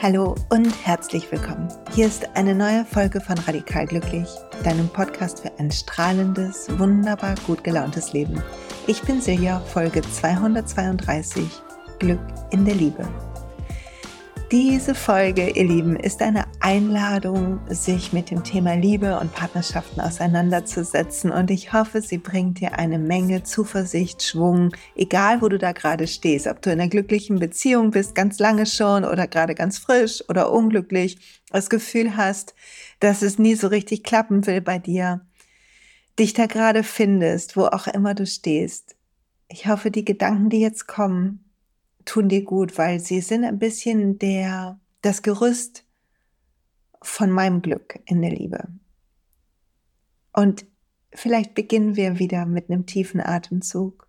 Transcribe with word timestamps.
Hallo 0.00 0.36
und 0.50 0.86
herzlich 0.86 1.32
willkommen. 1.32 1.66
Hier 1.94 2.06
ist 2.06 2.28
eine 2.36 2.54
neue 2.54 2.84
Folge 2.84 3.20
von 3.20 3.36
Radikal 3.38 3.86
Glücklich, 3.86 4.28
deinem 4.62 4.88
Podcast 4.88 5.40
für 5.40 5.50
ein 5.58 5.72
strahlendes, 5.72 6.68
wunderbar 6.78 7.34
gut 7.46 7.64
gelauntes 7.64 8.12
Leben. 8.12 8.40
Ich 8.86 9.02
bin 9.02 9.20
Silja, 9.20 9.58
Folge 9.60 10.02
232, 10.02 11.48
Glück 11.98 12.20
in 12.52 12.64
der 12.64 12.74
Liebe. 12.76 13.08
Diese 14.54 14.94
Folge, 14.94 15.50
ihr 15.50 15.64
Lieben, 15.64 15.96
ist 15.96 16.22
eine 16.22 16.44
Einladung, 16.60 17.58
sich 17.68 18.12
mit 18.12 18.30
dem 18.30 18.44
Thema 18.44 18.74
Liebe 18.74 19.18
und 19.18 19.32
Partnerschaften 19.32 20.00
auseinanderzusetzen. 20.00 21.32
Und 21.32 21.50
ich 21.50 21.72
hoffe, 21.72 22.00
sie 22.00 22.18
bringt 22.18 22.60
dir 22.60 22.78
eine 22.78 23.00
Menge 23.00 23.42
Zuversicht, 23.42 24.22
Schwung, 24.22 24.70
egal 24.94 25.42
wo 25.42 25.48
du 25.48 25.58
da 25.58 25.72
gerade 25.72 26.06
stehst. 26.06 26.46
Ob 26.46 26.62
du 26.62 26.70
in 26.70 26.80
einer 26.80 26.88
glücklichen 26.88 27.40
Beziehung 27.40 27.90
bist, 27.90 28.14
ganz 28.14 28.38
lange 28.38 28.64
schon 28.64 29.04
oder 29.04 29.26
gerade 29.26 29.56
ganz 29.56 29.78
frisch 29.78 30.22
oder 30.28 30.52
unglücklich, 30.52 31.42
das 31.50 31.68
Gefühl 31.68 32.16
hast, 32.16 32.54
dass 33.00 33.22
es 33.22 33.40
nie 33.40 33.56
so 33.56 33.66
richtig 33.66 34.04
klappen 34.04 34.46
will 34.46 34.60
bei 34.60 34.78
dir, 34.78 35.26
dich 36.16 36.32
da 36.32 36.46
gerade 36.46 36.84
findest, 36.84 37.56
wo 37.56 37.64
auch 37.64 37.88
immer 37.88 38.14
du 38.14 38.24
stehst. 38.24 38.94
Ich 39.48 39.66
hoffe, 39.66 39.90
die 39.90 40.04
Gedanken, 40.04 40.48
die 40.48 40.60
jetzt 40.60 40.86
kommen, 40.86 41.43
tun 42.04 42.28
dir 42.28 42.44
gut, 42.44 42.78
weil 42.78 43.00
sie 43.00 43.20
sind 43.20 43.44
ein 43.44 43.58
bisschen 43.58 44.18
der, 44.18 44.80
das 45.02 45.22
Gerüst 45.22 45.84
von 47.02 47.30
meinem 47.30 47.62
Glück 47.62 48.00
in 48.06 48.22
der 48.22 48.30
Liebe. 48.30 48.68
Und 50.32 50.66
vielleicht 51.12 51.54
beginnen 51.54 51.96
wir 51.96 52.18
wieder 52.18 52.46
mit 52.46 52.70
einem 52.70 52.86
tiefen 52.86 53.20
Atemzug. 53.20 54.08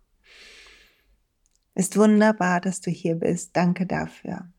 Ist 1.74 1.96
wunderbar, 1.96 2.60
dass 2.60 2.80
du 2.80 2.90
hier 2.90 3.16
bist. 3.16 3.54
Danke 3.54 3.86
dafür. 3.86 4.50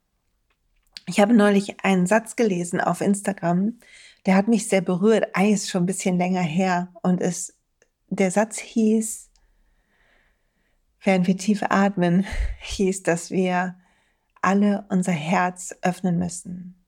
Ich 1.07 1.19
habe 1.19 1.33
neulich 1.33 1.83
einen 1.83 2.05
Satz 2.05 2.35
gelesen 2.35 2.81
auf 2.81 3.01
Instagram, 3.01 3.79
der 4.25 4.35
hat 4.35 4.49
mich 4.49 4.67
sehr 4.67 4.81
berührt. 4.81 5.29
Ei, 5.33 5.51
ist 5.51 5.69
schon 5.69 5.83
ein 5.83 5.87
bisschen 5.87 6.17
länger 6.17 6.41
her. 6.41 6.93
Und 7.01 7.21
es, 7.21 7.57
der 8.09 8.29
Satz 8.29 8.59
hieß, 8.59 9.26
während 11.07 11.25
wir 11.25 11.37
tief 11.37 11.63
atmen, 11.63 12.25
hieß, 12.59 13.01
dass 13.01 13.31
wir 13.31 13.75
alle 14.41 14.85
unser 14.89 15.13
Herz 15.13 15.75
öffnen 15.81 16.19
müssen. 16.19 16.85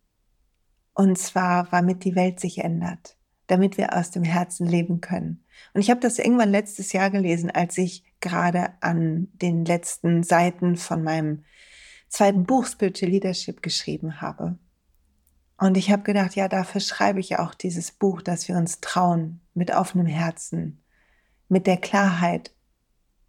Und 0.94 1.18
zwar, 1.18 1.68
damit 1.72 2.04
die 2.04 2.16
Welt 2.16 2.40
sich 2.40 2.60
ändert, 2.60 3.18
damit 3.48 3.78
wir 3.78 3.96
aus 3.96 4.12
dem 4.12 4.24
Herzen 4.24 4.68
leben 4.68 5.02
können. 5.02 5.44
Und 5.74 5.82
ich 5.82 5.90
habe 5.90 6.02
das 6.02 6.20
irgendwann 6.20 6.52
letztes 6.52 6.94
Jahr 6.94 7.10
gelesen, 7.10 7.50
als 7.50 7.78
ich 7.78 8.04
gerade 8.20 8.74
an 8.82 9.30
den 9.34 9.66
letzten 9.66 10.24
Seiten 10.24 10.76
von 10.76 11.04
meinem 11.04 11.44
zweiten 12.10 12.44
Buch 12.44 12.66
Spiritual 12.66 13.12
Leadership 13.12 13.62
geschrieben 13.62 14.22
habe. 14.22 14.60
Und 15.58 15.78
ich 15.78 15.92
habe 15.92 16.04
gedacht, 16.04 16.36
ja, 16.36 16.48
dafür 16.48 16.82
schreibe 16.82 17.20
ich 17.20 17.38
auch 17.38 17.54
dieses 17.54 17.92
Buch, 17.92 18.22
dass 18.22 18.48
wir 18.48 18.56
uns 18.56 18.80
trauen, 18.80 19.42
mit 19.54 19.72
offenem 19.72 20.08
Herzen, 20.08 20.84
mit 21.50 21.68
der 21.68 21.78
Klarheit, 21.78 22.52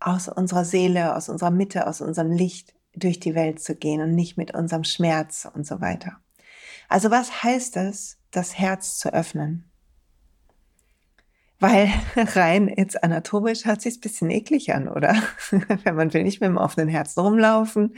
aus 0.00 0.28
unserer 0.28 0.64
Seele, 0.64 1.14
aus 1.14 1.28
unserer 1.28 1.50
Mitte, 1.50 1.86
aus 1.86 2.00
unserem 2.00 2.32
Licht 2.32 2.74
durch 2.94 3.20
die 3.20 3.34
Welt 3.34 3.60
zu 3.60 3.76
gehen 3.76 4.00
und 4.00 4.14
nicht 4.14 4.36
mit 4.36 4.54
unserem 4.54 4.84
Schmerz 4.84 5.48
und 5.52 5.66
so 5.66 5.80
weiter. 5.80 6.18
Also 6.88 7.10
was 7.10 7.44
heißt 7.44 7.76
es, 7.76 8.18
das 8.30 8.58
Herz 8.58 8.98
zu 8.98 9.12
öffnen? 9.12 9.70
Weil 11.60 11.88
rein 12.16 12.72
jetzt 12.74 13.04
anatomisch 13.04 13.64
hört 13.64 13.82
sich 13.82 13.98
ein 13.98 14.00
bisschen 14.00 14.30
eklig 14.30 14.74
an, 14.74 14.88
oder? 14.88 15.14
Wenn 15.84 15.94
man 15.94 16.12
will 16.12 16.24
nicht 16.24 16.40
mit 16.40 16.48
dem 16.48 16.56
offenen 16.56 16.88
Herzen 16.88 17.20
rumlaufen. 17.20 17.94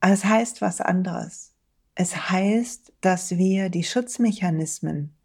Aber 0.00 0.12
es 0.12 0.24
heißt 0.24 0.60
was 0.60 0.80
anderes. 0.80 1.54
Es 1.94 2.30
heißt, 2.30 2.92
dass 3.00 3.38
wir 3.38 3.70
die 3.70 3.84
Schutzmechanismen 3.84 5.15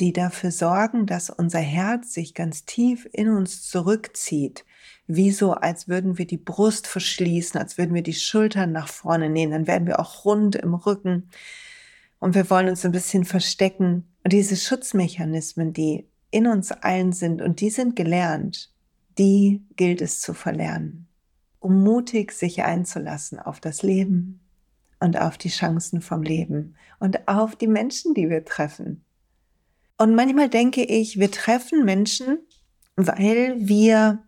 die 0.00 0.12
dafür 0.12 0.50
sorgen, 0.50 1.06
dass 1.06 1.30
unser 1.30 1.60
Herz 1.60 2.12
sich 2.12 2.34
ganz 2.34 2.64
tief 2.64 3.08
in 3.12 3.28
uns 3.28 3.62
zurückzieht, 3.62 4.64
wie 5.06 5.30
so, 5.30 5.52
als 5.52 5.86
würden 5.88 6.18
wir 6.18 6.26
die 6.26 6.38
Brust 6.38 6.86
verschließen, 6.86 7.60
als 7.60 7.78
würden 7.78 7.94
wir 7.94 8.02
die 8.02 8.14
Schultern 8.14 8.72
nach 8.72 8.88
vorne 8.88 9.28
nähen, 9.28 9.50
dann 9.50 9.66
werden 9.66 9.86
wir 9.86 10.00
auch 10.00 10.24
rund 10.24 10.56
im 10.56 10.74
Rücken. 10.74 11.28
Und 12.18 12.34
wir 12.34 12.48
wollen 12.48 12.68
uns 12.68 12.84
ein 12.84 12.92
bisschen 12.92 13.24
verstecken. 13.24 14.08
Und 14.24 14.32
diese 14.32 14.56
Schutzmechanismen, 14.56 15.72
die 15.72 16.08
in 16.30 16.46
uns 16.46 16.72
allen 16.72 17.12
sind 17.12 17.42
und 17.42 17.60
die 17.60 17.70
sind 17.70 17.96
gelernt, 17.96 18.72
die 19.18 19.62
gilt 19.76 20.00
es 20.00 20.20
zu 20.20 20.34
verlernen, 20.34 21.06
um 21.60 21.82
mutig 21.84 22.32
sich 22.32 22.64
einzulassen 22.64 23.38
auf 23.38 23.60
das 23.60 23.82
Leben 23.82 24.40
und 24.98 25.20
auf 25.20 25.38
die 25.38 25.50
Chancen 25.50 26.00
vom 26.00 26.22
Leben 26.22 26.74
und 26.98 27.28
auf 27.28 27.54
die 27.54 27.68
Menschen, 27.68 28.14
die 28.14 28.30
wir 28.30 28.44
treffen 28.44 29.04
und 29.98 30.14
manchmal 30.14 30.48
denke 30.48 30.82
ich, 30.82 31.18
wir 31.18 31.30
treffen 31.30 31.84
Menschen, 31.84 32.38
weil 32.96 33.56
wir 33.58 34.24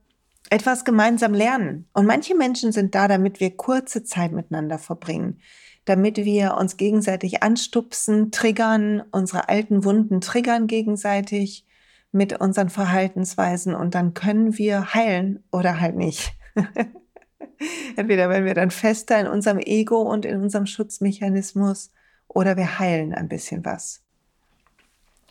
etwas 0.51 0.85
gemeinsam 0.85 1.35
lernen. 1.35 1.89
Und 1.93 2.07
manche 2.07 2.35
Menschen 2.35 2.73
sind 2.73 2.95
da, 2.95 3.09
damit 3.09 3.41
wir 3.41 3.57
kurze 3.57 4.05
Zeit 4.05 4.33
miteinander 4.33 4.79
verbringen, 4.79 5.41
damit 5.85 6.19
wir 6.19 6.57
uns 6.57 6.77
gegenseitig 6.77 7.43
anstupsen, 7.43 8.31
triggern, 8.31 9.03
unsere 9.11 9.49
alten 9.49 9.85
Wunden 9.85 10.21
triggern 10.21 10.67
gegenseitig 10.67 11.65
mit 12.13 12.41
unseren 12.41 12.71
Verhaltensweisen 12.71 13.75
und 13.75 13.95
dann 13.95 14.15
können 14.15 14.57
wir 14.57 14.95
heilen 14.95 15.45
oder 15.51 15.81
halt 15.81 15.97
nicht. 15.97 16.33
Entweder 17.97 18.29
wenn 18.29 18.45
wir 18.45 18.55
dann 18.55 18.71
fester 18.71 19.21
in 19.21 19.27
unserem 19.27 19.59
Ego 19.59 20.01
und 20.01 20.25
in 20.25 20.41
unserem 20.41 20.67
Schutzmechanismus 20.67 21.93
oder 22.29 22.57
wir 22.57 22.79
heilen 22.79 23.13
ein 23.13 23.29
bisschen 23.29 23.65
was. 23.65 24.06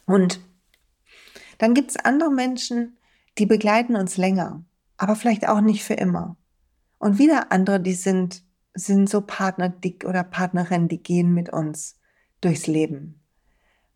Und 0.06 0.40
dann 1.58 1.74
gibt 1.74 1.92
es 1.92 1.98
andere 1.98 2.32
Menschen, 2.32 2.98
die 3.38 3.46
begleiten 3.46 3.96
uns 3.96 4.18
länger, 4.18 4.64
aber 4.98 5.16
vielleicht 5.16 5.48
auch 5.48 5.62
nicht 5.62 5.84
für 5.84 5.96
immer. 5.96 6.38
Und 6.98 7.18
wieder 7.18 7.52
andere, 7.52 7.80
die 7.80 7.94
sind, 7.94 8.44
sind 8.74 9.10
so 9.10 9.22
Partner 9.22 9.74
oder 10.06 10.24
Partnerinnen, 10.24 10.88
die 10.88 11.02
gehen 11.02 11.34
mit 11.34 11.52
uns 11.52 12.00
durchs 12.42 12.68
Leben 12.68 13.22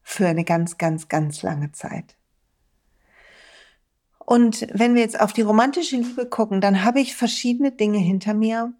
für 0.01 0.27
eine 0.27 0.43
ganz, 0.43 0.77
ganz, 0.77 1.07
ganz 1.07 1.43
lange 1.43 1.71
Zeit. 1.71 2.17
Und 4.25 4.67
wenn 4.73 4.95
wir 4.95 5.01
jetzt 5.01 5.19
auf 5.19 5.33
die 5.33 5.41
romantische 5.41 5.97
Liebe 5.97 6.27
gucken, 6.27 6.61
dann 6.61 6.83
habe 6.83 6.99
ich 6.99 7.15
verschiedene 7.15 7.71
Dinge 7.71 7.97
hinter 7.97 8.33
mir. 8.33 8.73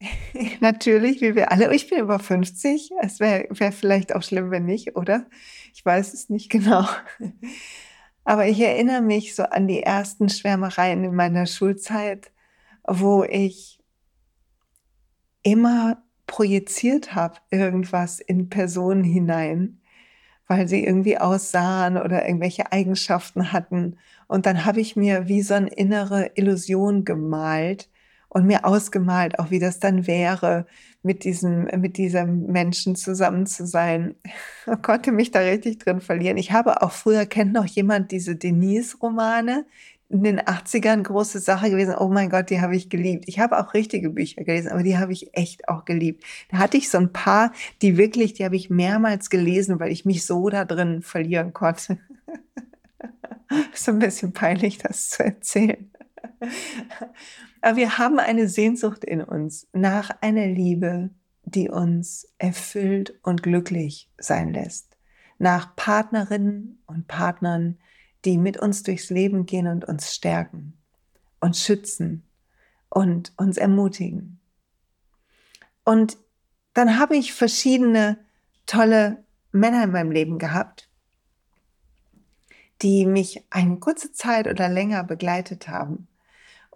Natürlich, 0.60 1.20
wie 1.20 1.34
wir 1.34 1.50
alle. 1.50 1.74
Ich 1.74 1.88
bin 1.88 2.00
über 2.00 2.18
50. 2.18 2.90
Es 3.02 3.20
wäre 3.20 3.46
wär 3.50 3.72
vielleicht 3.72 4.14
auch 4.14 4.22
schlimm, 4.22 4.50
wenn 4.50 4.64
nicht, 4.64 4.96
oder? 4.96 5.26
Ich 5.74 5.84
weiß 5.84 6.12
es 6.12 6.28
nicht 6.28 6.50
genau. 6.50 6.86
Aber 8.24 8.46
ich 8.46 8.60
erinnere 8.60 9.02
mich 9.02 9.34
so 9.34 9.44
an 9.44 9.68
die 9.68 9.82
ersten 9.82 10.28
Schwärmereien 10.28 11.04
in 11.04 11.14
meiner 11.14 11.46
Schulzeit, 11.46 12.32
wo 12.86 13.24
ich 13.24 13.80
immer 15.42 16.02
projiziert 16.26 17.14
habe 17.14 17.36
irgendwas 17.50 18.18
in 18.18 18.48
Personen 18.48 19.04
hinein, 19.04 19.80
weil 20.48 20.66
sie 20.66 20.84
irgendwie 20.84 21.18
aussahen 21.18 21.96
oder 21.96 22.26
irgendwelche 22.26 22.72
Eigenschaften 22.72 23.52
hatten. 23.52 23.96
Und 24.26 24.46
dann 24.46 24.64
habe 24.64 24.80
ich 24.80 24.96
mir 24.96 25.28
wie 25.28 25.42
so 25.42 25.54
eine 25.54 25.68
innere 25.68 26.32
Illusion 26.34 27.04
gemalt 27.04 27.88
und 28.36 28.44
mir 28.44 28.66
ausgemalt, 28.66 29.38
auch 29.38 29.50
wie 29.50 29.58
das 29.58 29.80
dann 29.80 30.06
wäre, 30.06 30.66
mit 31.02 31.24
diesem, 31.24 31.64
mit 31.80 31.96
diesem 31.96 32.44
Menschen 32.48 32.94
zusammen 32.94 33.46
zu 33.46 33.66
sein. 33.66 34.14
Ich 34.70 34.82
konnte 34.82 35.10
mich 35.10 35.30
da 35.30 35.38
richtig 35.38 35.78
drin 35.78 36.00
verlieren. 36.02 36.36
Ich 36.36 36.52
habe 36.52 36.82
auch 36.82 36.92
früher, 36.92 37.24
kennt 37.24 37.54
noch 37.54 37.64
jemand 37.64 38.10
diese 38.10 38.36
Denise-Romane? 38.36 39.64
In 40.10 40.22
den 40.22 40.40
80ern 40.40 41.02
große 41.02 41.38
Sache 41.38 41.70
gewesen. 41.70 41.94
Oh 41.98 42.08
mein 42.08 42.28
Gott, 42.28 42.50
die 42.50 42.60
habe 42.60 42.76
ich 42.76 42.90
geliebt. 42.90 43.24
Ich 43.26 43.38
habe 43.38 43.58
auch 43.58 43.72
richtige 43.72 44.10
Bücher 44.10 44.44
gelesen, 44.44 44.70
aber 44.70 44.82
die 44.82 44.98
habe 44.98 45.12
ich 45.12 45.34
echt 45.34 45.68
auch 45.68 45.86
geliebt. 45.86 46.22
Da 46.50 46.58
hatte 46.58 46.76
ich 46.76 46.90
so 46.90 46.98
ein 46.98 47.12
paar, 47.12 47.52
die 47.80 47.96
wirklich, 47.96 48.34
die 48.34 48.44
habe 48.44 48.56
ich 48.56 48.68
mehrmals 48.68 49.30
gelesen, 49.30 49.80
weil 49.80 49.92
ich 49.92 50.04
mich 50.04 50.26
so 50.26 50.50
da 50.50 50.66
drin 50.66 51.00
verlieren 51.00 51.54
konnte. 51.54 51.98
so 53.72 53.92
ein 53.92 53.98
bisschen 53.98 54.32
peinlich, 54.34 54.76
das 54.78 55.08
zu 55.08 55.24
erzählen. 55.24 55.90
Aber 57.66 57.74
wir 57.74 57.98
haben 57.98 58.20
eine 58.20 58.48
Sehnsucht 58.48 59.04
in 59.04 59.20
uns 59.20 59.66
nach 59.72 60.10
einer 60.20 60.46
Liebe, 60.46 61.10
die 61.42 61.68
uns 61.68 62.32
erfüllt 62.38 63.18
und 63.24 63.42
glücklich 63.42 64.08
sein 64.18 64.54
lässt. 64.54 64.96
Nach 65.40 65.74
Partnerinnen 65.74 66.80
und 66.86 67.08
Partnern, 67.08 67.76
die 68.24 68.38
mit 68.38 68.56
uns 68.56 68.84
durchs 68.84 69.10
Leben 69.10 69.46
gehen 69.46 69.66
und 69.66 69.84
uns 69.84 70.14
stärken, 70.14 70.74
uns 71.40 71.60
schützen 71.60 72.22
und 72.88 73.32
uns 73.36 73.56
ermutigen. 73.56 74.38
Und 75.84 76.18
dann 76.72 77.00
habe 77.00 77.16
ich 77.16 77.32
verschiedene 77.32 78.16
tolle 78.66 79.24
Männer 79.50 79.82
in 79.82 79.90
meinem 79.90 80.12
Leben 80.12 80.38
gehabt. 80.38 80.88
die 82.82 83.06
mich 83.06 83.42
eine 83.50 83.78
kurze 83.78 84.12
Zeit 84.12 84.46
oder 84.46 84.68
länger 84.68 85.02
begleitet 85.02 85.66
haben 85.66 86.06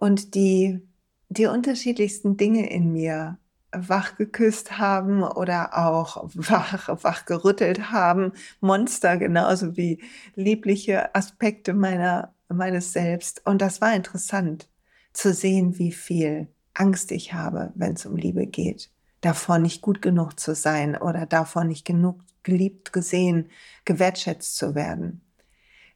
und 0.01 0.33
die 0.33 0.81
die 1.29 1.45
unterschiedlichsten 1.45 2.35
Dinge 2.35 2.69
in 2.69 2.91
mir 2.91 3.37
wach 3.71 4.17
geküsst 4.17 4.79
haben 4.79 5.23
oder 5.23 5.77
auch 5.77 6.29
wach, 6.33 6.89
wach 7.03 7.25
gerüttelt 7.25 7.91
haben. 7.91 8.33
Monster 8.59 9.15
genauso 9.17 9.77
wie 9.77 10.01
liebliche 10.35 11.13
Aspekte 11.15 11.73
meiner, 11.73 12.33
meines 12.49 12.91
Selbst. 12.91 13.45
Und 13.45 13.61
das 13.61 13.79
war 13.79 13.95
interessant 13.95 14.67
zu 15.13 15.33
sehen, 15.33 15.77
wie 15.77 15.91
viel 15.93 16.47
Angst 16.73 17.11
ich 17.11 17.33
habe, 17.33 17.71
wenn 17.75 17.93
es 17.93 18.05
um 18.05 18.17
Liebe 18.17 18.47
geht. 18.47 18.89
Davor 19.21 19.59
nicht 19.59 19.81
gut 19.81 20.01
genug 20.01 20.39
zu 20.39 20.55
sein 20.55 20.97
oder 20.97 21.27
davor 21.27 21.63
nicht 21.63 21.85
genug 21.85 22.19
geliebt, 22.43 22.91
gesehen, 22.91 23.49
gewertschätzt 23.85 24.57
zu 24.57 24.73
werden. 24.73 25.21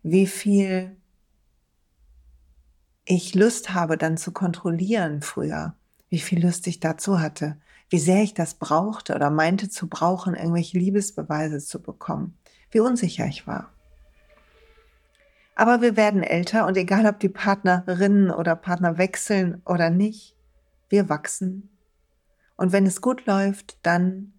Wie 0.04 0.28
viel 0.28 0.96
ich 3.06 3.36
Lust 3.36 3.74
habe, 3.74 3.98
dann 3.98 4.18
zu 4.18 4.32
kontrollieren 4.32 5.22
früher. 5.22 5.76
Wie 6.10 6.20
viel 6.20 6.44
Lust 6.44 6.68
ich 6.68 6.80
dazu 6.80 7.20
hatte. 7.20 7.58
Wie 7.90 8.00
sehr 8.00 8.24
ich 8.24 8.34
das 8.34 8.56
brauchte 8.56 9.16
oder 9.16 9.30
meinte 9.30 9.70
zu 9.70 9.88
brauchen, 9.88 10.34
irgendwelche 10.34 10.80
Liebesbeweise 10.80 11.60
zu 11.60 11.82
bekommen. 11.82 12.38
Wie 12.72 12.80
unsicher 12.80 13.28
ich 13.28 13.46
war. 13.46 13.72
Aber 15.56 15.82
wir 15.82 15.96
werden 15.96 16.24
älter 16.24 16.66
und 16.66 16.76
egal 16.76 17.06
ob 17.06 17.20
die 17.20 17.30
Partnerinnen 17.30 18.32
oder 18.32 18.56
Partner 18.56 18.98
wechseln 18.98 19.62
oder 19.66 19.90
nicht, 19.90 20.36
wir 20.90 21.08
wachsen. 21.08 21.70
Und 22.58 22.72
wenn 22.72 22.86
es 22.86 23.02
gut 23.02 23.26
läuft, 23.26 23.78
dann 23.84 24.34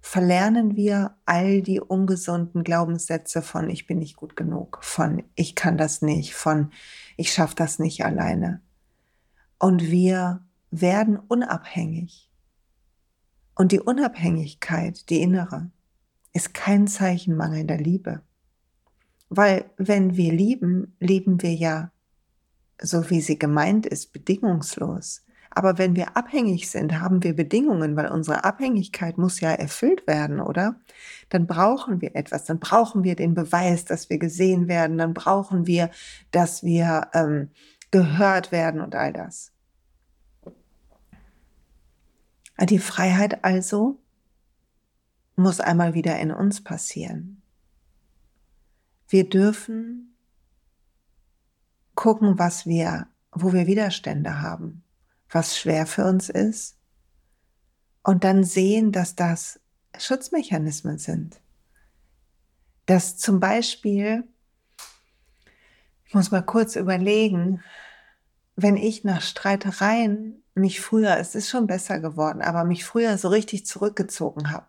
verlernen 0.00 0.76
wir 0.76 1.16
all 1.24 1.62
die 1.62 1.80
ungesunden 1.80 2.62
Glaubenssätze 2.62 3.42
von 3.42 3.68
ich 3.68 3.86
bin 3.88 3.98
nicht 3.98 4.16
gut 4.16 4.36
genug, 4.36 4.78
von 4.82 5.24
ich 5.34 5.56
kann 5.56 5.76
das 5.76 6.00
nicht, 6.00 6.34
von 6.34 6.70
ich 7.16 7.32
schaffe 7.32 7.54
das 7.56 7.78
nicht 7.78 8.04
alleine. 8.04 8.62
Und 9.58 9.82
wir 9.82 10.44
werden 10.70 11.18
unabhängig. 11.18 12.30
Und 13.54 13.72
die 13.72 13.80
Unabhängigkeit, 13.80 15.08
die 15.08 15.22
innere, 15.22 15.70
ist 16.32 16.52
kein 16.52 16.86
Zeichen 16.86 17.36
mangelnder 17.36 17.78
Liebe. 17.78 18.22
Weil 19.30 19.70
wenn 19.78 20.16
wir 20.16 20.32
lieben, 20.32 20.94
lieben 21.00 21.40
wir 21.42 21.54
ja, 21.54 21.90
so 22.80 23.08
wie 23.08 23.22
sie 23.22 23.38
gemeint 23.38 23.86
ist, 23.86 24.12
bedingungslos. 24.12 25.24
Aber 25.56 25.78
wenn 25.78 25.96
wir 25.96 26.18
abhängig 26.18 26.68
sind, 26.68 27.00
haben 27.00 27.22
wir 27.22 27.34
Bedingungen, 27.34 27.96
weil 27.96 28.08
unsere 28.08 28.44
Abhängigkeit 28.44 29.16
muss 29.16 29.40
ja 29.40 29.52
erfüllt 29.52 30.06
werden, 30.06 30.38
oder? 30.38 30.78
Dann 31.30 31.46
brauchen 31.46 32.02
wir 32.02 32.14
etwas, 32.14 32.44
dann 32.44 32.58
brauchen 32.60 33.04
wir 33.04 33.16
den 33.16 33.32
Beweis, 33.32 33.86
dass 33.86 34.10
wir 34.10 34.18
gesehen 34.18 34.68
werden, 34.68 34.98
dann 34.98 35.14
brauchen 35.14 35.66
wir, 35.66 35.88
dass 36.30 36.62
wir 36.62 37.08
ähm, 37.14 37.48
gehört 37.90 38.52
werden 38.52 38.82
und 38.82 38.94
all 38.94 39.14
das. 39.14 39.50
Die 42.60 42.78
Freiheit 42.78 43.42
also 43.42 43.98
muss 45.36 45.60
einmal 45.60 45.94
wieder 45.94 46.18
in 46.18 46.32
uns 46.32 46.62
passieren. 46.62 47.40
Wir 49.08 49.26
dürfen 49.26 50.14
gucken, 51.94 52.38
was 52.38 52.66
wir, 52.66 53.06
wo 53.32 53.54
wir 53.54 53.66
Widerstände 53.66 54.42
haben 54.42 54.82
was 55.36 55.58
schwer 55.58 55.84
für 55.86 56.06
uns 56.06 56.30
ist 56.30 56.78
und 58.02 58.24
dann 58.24 58.42
sehen, 58.42 58.90
dass 58.90 59.16
das 59.16 59.60
Schutzmechanismen 59.98 60.96
sind. 60.96 61.38
Dass 62.86 63.18
zum 63.18 63.38
Beispiel, 63.38 64.24
ich 66.06 66.14
muss 66.14 66.30
mal 66.30 66.40
kurz 66.40 66.74
überlegen, 66.74 67.62
wenn 68.54 68.78
ich 68.78 69.04
nach 69.04 69.20
Streitereien 69.20 70.42
mich 70.54 70.80
früher, 70.80 71.18
es 71.18 71.34
ist 71.34 71.50
schon 71.50 71.66
besser 71.66 72.00
geworden, 72.00 72.40
aber 72.40 72.64
mich 72.64 72.86
früher 72.86 73.18
so 73.18 73.28
richtig 73.28 73.66
zurückgezogen 73.66 74.50
habe. 74.50 74.64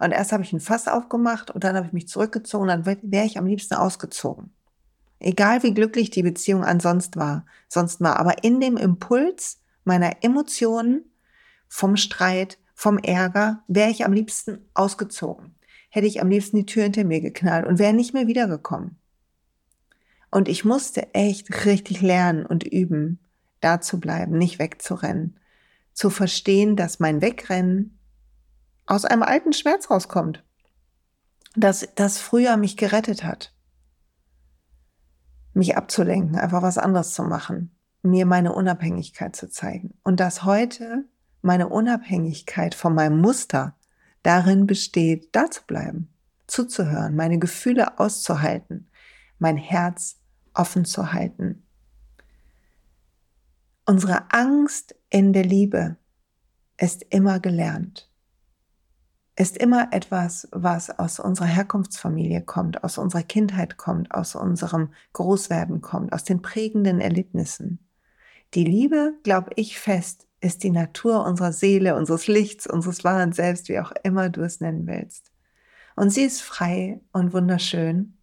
Und 0.00 0.12
erst 0.12 0.32
habe 0.32 0.42
ich 0.42 0.52
ein 0.52 0.60
Fass 0.60 0.86
aufgemacht 0.86 1.50
und 1.50 1.64
dann 1.64 1.76
habe 1.76 1.86
ich 1.86 1.94
mich 1.94 2.08
zurückgezogen, 2.08 2.68
dann 2.68 2.84
wäre 2.84 3.26
ich 3.26 3.38
am 3.38 3.46
liebsten 3.46 3.74
ausgezogen. 3.74 4.52
Egal 5.18 5.62
wie 5.62 5.72
glücklich 5.72 6.10
die 6.10 6.22
Beziehung 6.22 6.62
ansonsten 6.62 7.18
war, 7.18 7.46
sonst 7.68 8.02
war. 8.02 8.18
Aber 8.18 8.44
in 8.44 8.60
dem 8.60 8.76
Impuls 8.76 9.60
meiner 9.90 10.22
Emotionen, 10.22 11.10
vom 11.66 11.96
Streit, 11.96 12.58
vom 12.74 12.96
Ärger, 12.96 13.64
wäre 13.66 13.90
ich 13.90 14.04
am 14.04 14.12
liebsten 14.12 14.64
ausgezogen. 14.72 15.56
Hätte 15.88 16.06
ich 16.06 16.20
am 16.20 16.28
liebsten 16.28 16.58
die 16.58 16.66
Tür 16.66 16.84
hinter 16.84 17.02
mir 17.02 17.20
geknallt 17.20 17.66
und 17.66 17.80
wäre 17.80 17.92
nicht 17.92 18.14
mehr 18.14 18.28
wiedergekommen. 18.28 19.00
Und 20.30 20.48
ich 20.48 20.64
musste 20.64 21.12
echt 21.12 21.64
richtig 21.64 22.02
lernen 22.02 22.46
und 22.46 22.62
üben, 22.62 23.18
da 23.58 23.80
zu 23.80 23.98
bleiben, 23.98 24.38
nicht 24.38 24.60
wegzurennen. 24.60 25.40
Zu 25.92 26.08
verstehen, 26.08 26.76
dass 26.76 27.00
mein 27.00 27.20
Wegrennen 27.20 27.98
aus 28.86 29.04
einem 29.04 29.24
alten 29.24 29.52
Schmerz 29.52 29.90
rauskommt. 29.90 30.44
Dass 31.56 31.88
das 31.96 32.18
früher 32.18 32.56
mich 32.56 32.76
gerettet 32.76 33.24
hat. 33.24 33.52
Mich 35.52 35.76
abzulenken, 35.76 36.36
einfach 36.36 36.62
was 36.62 36.78
anderes 36.78 37.12
zu 37.12 37.24
machen 37.24 37.72
mir 38.02 38.26
meine 38.26 38.54
Unabhängigkeit 38.54 39.36
zu 39.36 39.48
zeigen. 39.48 39.94
Und 40.02 40.20
dass 40.20 40.44
heute 40.44 41.04
meine 41.42 41.68
Unabhängigkeit 41.68 42.74
von 42.74 42.94
meinem 42.94 43.20
Muster 43.20 43.74
darin 44.22 44.66
besteht, 44.66 45.28
da 45.32 45.50
zu 45.50 45.62
bleiben, 45.66 46.08
zuzuhören, 46.46 47.16
meine 47.16 47.38
Gefühle 47.38 47.98
auszuhalten, 47.98 48.88
mein 49.38 49.56
Herz 49.56 50.18
offen 50.54 50.84
zu 50.84 51.12
halten. 51.12 51.62
Unsere 53.86 54.30
Angst 54.32 54.94
in 55.08 55.32
der 55.32 55.44
Liebe 55.44 55.96
ist 56.76 57.04
immer 57.10 57.40
gelernt, 57.40 58.10
ist 59.36 59.56
immer 59.56 59.88
etwas, 59.92 60.48
was 60.52 60.90
aus 60.90 61.18
unserer 61.18 61.46
Herkunftsfamilie 61.46 62.42
kommt, 62.42 62.84
aus 62.84 62.98
unserer 62.98 63.22
Kindheit 63.22 63.78
kommt, 63.78 64.14
aus 64.14 64.34
unserem 64.34 64.92
Großwerden 65.14 65.80
kommt, 65.80 66.12
aus 66.12 66.24
den 66.24 66.42
prägenden 66.42 67.00
Erlebnissen. 67.00 67.89
Die 68.54 68.64
Liebe, 68.64 69.14
glaube 69.22 69.50
ich 69.56 69.78
fest, 69.78 70.26
ist 70.40 70.64
die 70.64 70.70
Natur 70.70 71.24
unserer 71.24 71.52
Seele, 71.52 71.94
unseres 71.94 72.26
Lichts, 72.26 72.66
unseres 72.66 73.04
wahren 73.04 73.32
Selbst, 73.32 73.68
wie 73.68 73.78
auch 73.78 73.92
immer 74.02 74.28
du 74.28 74.42
es 74.42 74.60
nennen 74.60 74.86
willst. 74.86 75.30
Und 75.94 76.10
sie 76.10 76.22
ist 76.22 76.42
frei 76.42 77.00
und 77.12 77.32
wunderschön 77.32 78.14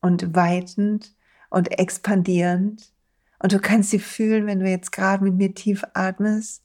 und 0.00 0.34
weitend 0.34 1.14
und 1.48 1.78
expandierend. 1.78 2.92
Und 3.38 3.52
du 3.52 3.58
kannst 3.58 3.90
sie 3.90 4.00
fühlen, 4.00 4.46
wenn 4.46 4.60
du 4.60 4.68
jetzt 4.68 4.92
gerade 4.92 5.24
mit 5.24 5.34
mir 5.34 5.54
tief 5.54 5.84
atmest 5.94 6.62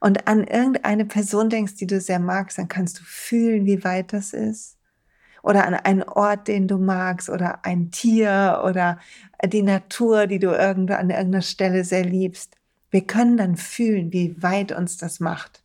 und 0.00 0.26
an 0.26 0.44
irgendeine 0.44 1.06
Person 1.06 1.48
denkst, 1.48 1.76
die 1.76 1.86
du 1.86 2.00
sehr 2.00 2.18
magst, 2.18 2.58
dann 2.58 2.68
kannst 2.68 2.98
du 2.98 3.04
fühlen, 3.04 3.64
wie 3.64 3.84
weit 3.84 4.12
das 4.12 4.32
ist 4.32 4.79
oder 5.42 5.66
an 5.66 5.74
einen 5.74 6.02
Ort, 6.02 6.48
den 6.48 6.68
du 6.68 6.78
magst 6.78 7.28
oder 7.28 7.64
ein 7.64 7.90
Tier 7.90 8.62
oder 8.64 8.98
die 9.44 9.62
Natur, 9.62 10.26
die 10.26 10.38
du 10.38 10.50
irgendwo 10.50 10.94
an 10.94 11.10
irgendeiner 11.10 11.42
Stelle 11.42 11.84
sehr 11.84 12.04
liebst. 12.04 12.56
Wir 12.90 13.06
können 13.06 13.36
dann 13.36 13.56
fühlen, 13.56 14.12
wie 14.12 14.42
weit 14.42 14.72
uns 14.72 14.96
das 14.96 15.20
macht. 15.20 15.62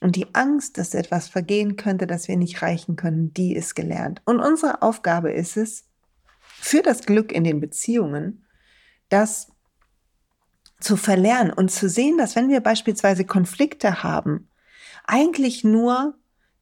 Und 0.00 0.16
die 0.16 0.34
Angst, 0.34 0.76
dass 0.76 0.94
etwas 0.94 1.28
vergehen 1.28 1.76
könnte, 1.76 2.06
dass 2.06 2.28
wir 2.28 2.36
nicht 2.36 2.62
reichen 2.62 2.96
können, 2.96 3.32
die 3.32 3.54
ist 3.54 3.74
gelernt. 3.74 4.20
Und 4.24 4.40
unsere 4.40 4.82
Aufgabe 4.82 5.32
ist 5.32 5.56
es, 5.56 5.84
für 6.40 6.82
das 6.82 7.06
Glück 7.06 7.32
in 7.32 7.44
den 7.44 7.60
Beziehungen, 7.60 8.44
das 9.08 9.48
zu 10.80 10.96
verlernen 10.96 11.52
und 11.52 11.70
zu 11.70 11.88
sehen, 11.88 12.18
dass 12.18 12.36
wenn 12.36 12.48
wir 12.48 12.60
beispielsweise 12.60 13.24
Konflikte 13.24 14.02
haben, 14.02 14.48
eigentlich 15.06 15.64
nur 15.64 16.14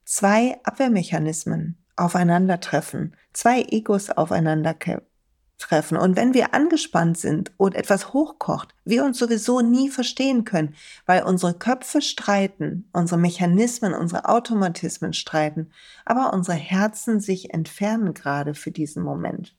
zwei 0.05 0.59
Abwehrmechanismen 0.63 1.82
aufeinandertreffen, 1.95 3.15
zwei 3.33 3.61
Egos 3.63 4.09
aufeinandertreffen. 4.09 5.97
Und 5.97 6.15
wenn 6.15 6.33
wir 6.33 6.53
angespannt 6.53 7.17
sind 7.17 7.51
und 7.57 7.75
etwas 7.75 8.13
hochkocht, 8.13 8.75
wir 8.85 9.03
uns 9.05 9.17
sowieso 9.17 9.61
nie 9.61 9.89
verstehen 9.89 10.43
können, 10.43 10.75
weil 11.05 11.23
unsere 11.23 11.53
Köpfe 11.53 12.01
streiten, 12.01 12.89
unsere 12.91 13.19
Mechanismen, 13.19 13.93
unsere 13.93 14.27
Automatismen 14.27 15.13
streiten, 15.13 15.71
aber 16.05 16.33
unsere 16.33 16.57
Herzen 16.57 17.19
sich 17.19 17.53
entfernen 17.53 18.13
gerade 18.13 18.55
für 18.55 18.71
diesen 18.71 19.03
Moment. 19.03 19.55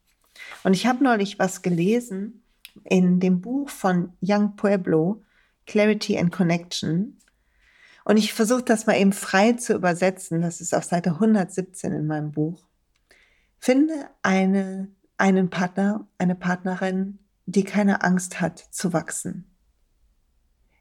Und 0.62 0.75
ich 0.75 0.87
habe 0.87 1.03
neulich 1.03 1.38
was 1.38 1.62
gelesen 1.62 2.43
in 2.85 3.21
dem 3.21 3.41
Buch 3.41 3.69
von 3.69 4.12
Young 4.21 4.57
Pueblo, 4.57 5.23
Clarity 5.67 6.19
and 6.19 6.33
Connection. 6.33 7.19
Und 8.04 8.18
ich 8.18 8.34
versuche 8.34 8.62
das 8.62 8.87
mal 8.87 8.96
eben 8.99 9.12
frei 9.12 9.54
zu 9.54 9.75
übersetzen. 9.75 10.42
Das 10.42 10.61
ist 10.61 10.75
auf 10.75 10.84
Seite 10.84 11.12
117 11.12 11.92
in 11.92 12.06
meinem 12.06 12.32
Buch. 12.32 12.62
Finde 13.58 13.94
eine, 14.23 14.88
einen 15.16 15.49
Partner, 15.49 16.06
eine 16.18 16.34
Partnerin, 16.34 17.18
die 17.46 17.64
keine 17.64 18.02
Angst 18.02 18.40
hat 18.40 18.58
zu 18.58 18.92
wachsen. 18.92 19.50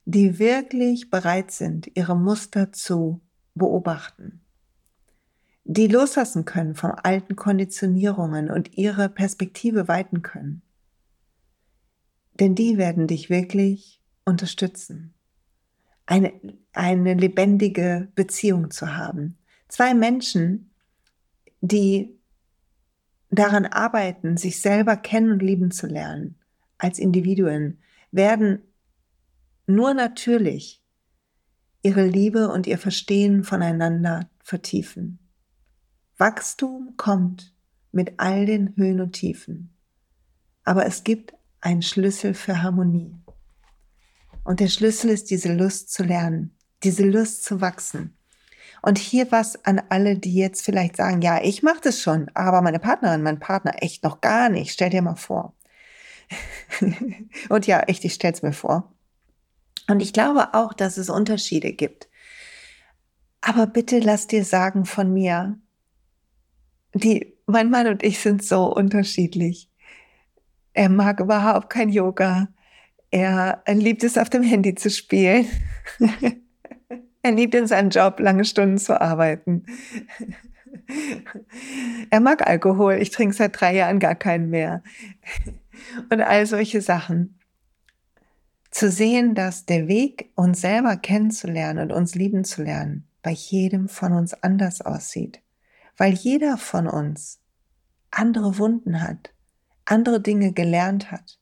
Die 0.05 0.37
wirklich 0.37 1.09
bereit 1.09 1.51
sind, 1.51 1.89
ihre 1.95 2.15
Muster 2.15 2.73
zu 2.73 3.21
beobachten. 3.55 4.41
die 5.65 5.87
loslassen 5.87 6.43
können 6.43 6.75
von 6.75 6.91
alten 6.91 7.37
Konditionierungen 7.37 8.51
und 8.51 8.77
ihre 8.77 9.07
Perspektive 9.07 9.87
weiten 9.87 10.21
können. 10.21 10.61
Denn 12.39 12.53
die 12.53 12.77
werden 12.77 13.07
dich 13.07 13.29
wirklich 13.29 14.01
unterstützen. 14.25 15.12
Eine, 16.05 16.33
eine 16.73 17.13
lebendige 17.13 18.09
Beziehung 18.15 18.71
zu 18.71 18.95
haben. 18.95 19.37
Zwei 19.67 19.93
Menschen, 19.93 20.71
die 21.61 22.19
daran 23.29 23.65
arbeiten, 23.65 24.37
sich 24.37 24.61
selber 24.61 24.95
kennen 24.95 25.31
und 25.31 25.41
lieben 25.41 25.71
zu 25.71 25.87
lernen, 25.87 26.35
als 26.77 26.99
Individuen, 26.99 27.79
werden 28.11 28.61
nur 29.65 29.93
natürlich 29.93 30.83
ihre 31.81 32.05
Liebe 32.05 32.49
und 32.49 32.67
ihr 32.67 32.77
Verstehen 32.77 33.43
voneinander 33.43 34.29
vertiefen. 34.43 35.19
Wachstum 36.17 36.93
kommt 36.95 37.53
mit 37.91 38.13
all 38.17 38.45
den 38.45 38.75
Höhen 38.75 39.01
und 39.01 39.13
Tiefen, 39.13 39.73
aber 40.63 40.85
es 40.85 41.03
gibt 41.03 41.33
einen 41.59 41.81
Schlüssel 41.81 42.33
für 42.33 42.61
Harmonie. 42.61 43.15
Und 44.43 44.59
der 44.59 44.67
Schlüssel 44.67 45.09
ist 45.09 45.29
diese 45.29 45.53
Lust 45.53 45.91
zu 45.91 46.03
lernen, 46.03 46.57
diese 46.83 47.03
Lust 47.03 47.43
zu 47.43 47.61
wachsen. 47.61 48.17
Und 48.81 48.97
hier 48.97 49.31
was 49.31 49.63
an 49.63 49.81
alle, 49.89 50.17
die 50.17 50.35
jetzt 50.35 50.63
vielleicht 50.63 50.97
sagen, 50.97 51.21
ja, 51.21 51.41
ich 51.41 51.63
mache 51.63 51.79
das 51.81 52.01
schon, 52.01 52.29
aber 52.33 52.61
meine 52.61 52.79
Partnerin, 52.79 53.23
mein 53.23 53.39
Partner 53.39 53.81
echt 53.81 54.03
noch 54.03 54.19
gar 54.19 54.49
nicht. 54.49 54.73
Stell 54.73 54.89
dir 54.89 55.01
mal 55.01 55.15
vor. 55.15 55.53
und 57.49 57.65
ja, 57.65 57.79
echt, 57.81 58.03
ich 58.03 58.13
stell's 58.13 58.41
mir 58.41 58.51
vor. 58.51 58.93
Und 59.87 60.01
ich 60.01 60.11
glaube 60.11 60.53
auch, 60.53 60.73
dass 60.73 60.97
es 60.97 61.09
Unterschiede 61.09 61.71
gibt. 61.71 62.09
Aber 63.39 63.67
bitte 63.67 63.99
lass 63.99 64.27
dir 64.27 64.43
sagen 64.43 64.85
von 64.85 65.13
mir, 65.13 65.57
die, 66.93 67.37
mein 67.45 67.69
Mann 67.69 67.87
und 67.87 68.03
ich 68.03 68.19
sind 68.19 68.43
so 68.43 68.73
unterschiedlich. 68.73 69.69
Er 70.73 70.89
mag 70.89 71.19
überhaupt 71.19 71.69
kein 71.69 71.89
Yoga. 71.89 72.47
Er 73.13 73.61
liebt 73.67 74.03
es, 74.03 74.17
auf 74.17 74.31
dem 74.31 74.41
Handy 74.41 74.73
zu 74.73 74.89
spielen. 74.89 75.45
Er 77.25 77.31
liebt 77.31 77.55
in 77.55 77.67
seinem 77.67 77.89
Job, 77.89 78.19
lange 78.19 78.43
Stunden 78.43 78.77
zu 78.77 78.99
arbeiten. 78.99 79.65
Er 82.09 82.19
mag 82.19 82.45
Alkohol. 82.45 82.95
Ich 82.95 83.11
trinke 83.11 83.33
seit 83.33 83.61
drei 83.61 83.75
Jahren 83.75 83.99
gar 83.99 84.15
keinen 84.15 84.49
mehr. 84.49 84.83
Und 86.09 86.19
all 86.19 86.45
solche 86.45 86.81
Sachen. 86.81 87.39
Zu 88.71 88.91
sehen, 88.91 89.35
dass 89.35 89.65
der 89.65 89.87
Weg, 89.87 90.31
uns 90.35 90.59
selber 90.59 90.97
kennenzulernen 90.97 91.91
und 91.91 91.95
uns 91.95 92.15
lieben 92.15 92.43
zu 92.43 92.61
lernen, 92.61 93.07
bei 93.21 93.31
jedem 93.31 93.87
von 93.87 94.11
uns 94.11 94.33
anders 94.33 94.81
aussieht. 94.81 95.39
Weil 95.95 96.11
jeder 96.11 96.57
von 96.57 96.87
uns 96.87 97.39
andere 98.11 98.57
Wunden 98.57 99.01
hat, 99.01 99.33
andere 99.85 100.19
Dinge 100.19 100.51
gelernt 100.51 101.09
hat. 101.09 101.39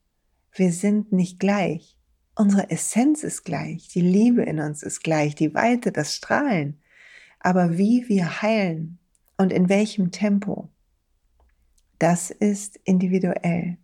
Wir 0.53 0.72
sind 0.74 1.12
nicht 1.12 1.39
gleich. 1.39 1.98
Unsere 2.36 2.70
Essenz 2.70 3.24
ist 3.24 3.43
gleich, 3.43 3.89
die 3.89 4.01
Liebe 4.01 4.43
in 4.43 4.60
uns 4.60 4.84
ist 4.84 5.03
gleich, 5.03 5.36
die 5.36 5.53
Weite, 5.53 5.91
das 5.91 6.15
Strahlen. 6.15 6.81
Aber 7.39 7.77
wie 7.77 8.08
wir 8.08 8.41
heilen 8.41 9.00
und 9.38 9.51
in 9.51 9.70
welchem 9.70 10.12
Tempo, 10.12 10.70
das 12.00 12.31
ist 12.31 12.79
individuell. 12.84 13.77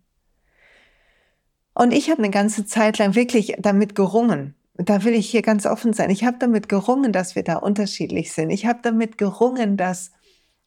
Und 1.74 1.92
ich 1.92 2.10
habe 2.10 2.22
eine 2.22 2.30
ganze 2.30 2.66
Zeit 2.66 2.98
lang 2.98 3.14
wirklich 3.14 3.54
damit 3.58 3.94
gerungen. 3.94 4.54
Da 4.74 5.04
will 5.04 5.14
ich 5.14 5.30
hier 5.30 5.42
ganz 5.42 5.66
offen 5.66 5.92
sein. 5.92 6.10
Ich 6.10 6.24
habe 6.24 6.38
damit 6.38 6.68
gerungen, 6.68 7.12
dass 7.12 7.36
wir 7.36 7.44
da 7.44 7.56
unterschiedlich 7.56 8.32
sind. 8.32 8.50
Ich 8.50 8.66
habe 8.66 8.80
damit 8.82 9.18
gerungen, 9.18 9.76
dass 9.76 10.10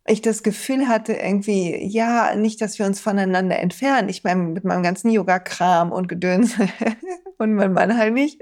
ich 0.06 0.22
das 0.22 0.44
Gefühl 0.44 0.88
hatte, 0.88 1.14
irgendwie, 1.14 1.76
ja, 1.86 2.36
nicht, 2.36 2.62
dass 2.62 2.80
wir 2.80 2.86
uns 2.86 3.00
voneinander 3.00 3.60
entfernen. 3.60 4.10
Ich 4.10 4.24
meine, 4.24 4.42
mit 4.44 4.64
meinem 4.64 4.84
ganzen 4.84 5.10
Yoga-Kram 5.10 5.92
und 5.92 6.08
Gedöns 6.08 6.56
und 7.38 7.54
mein 7.54 7.74
Mann 7.74 7.98
halt 7.98 8.14
nicht. 8.14 8.42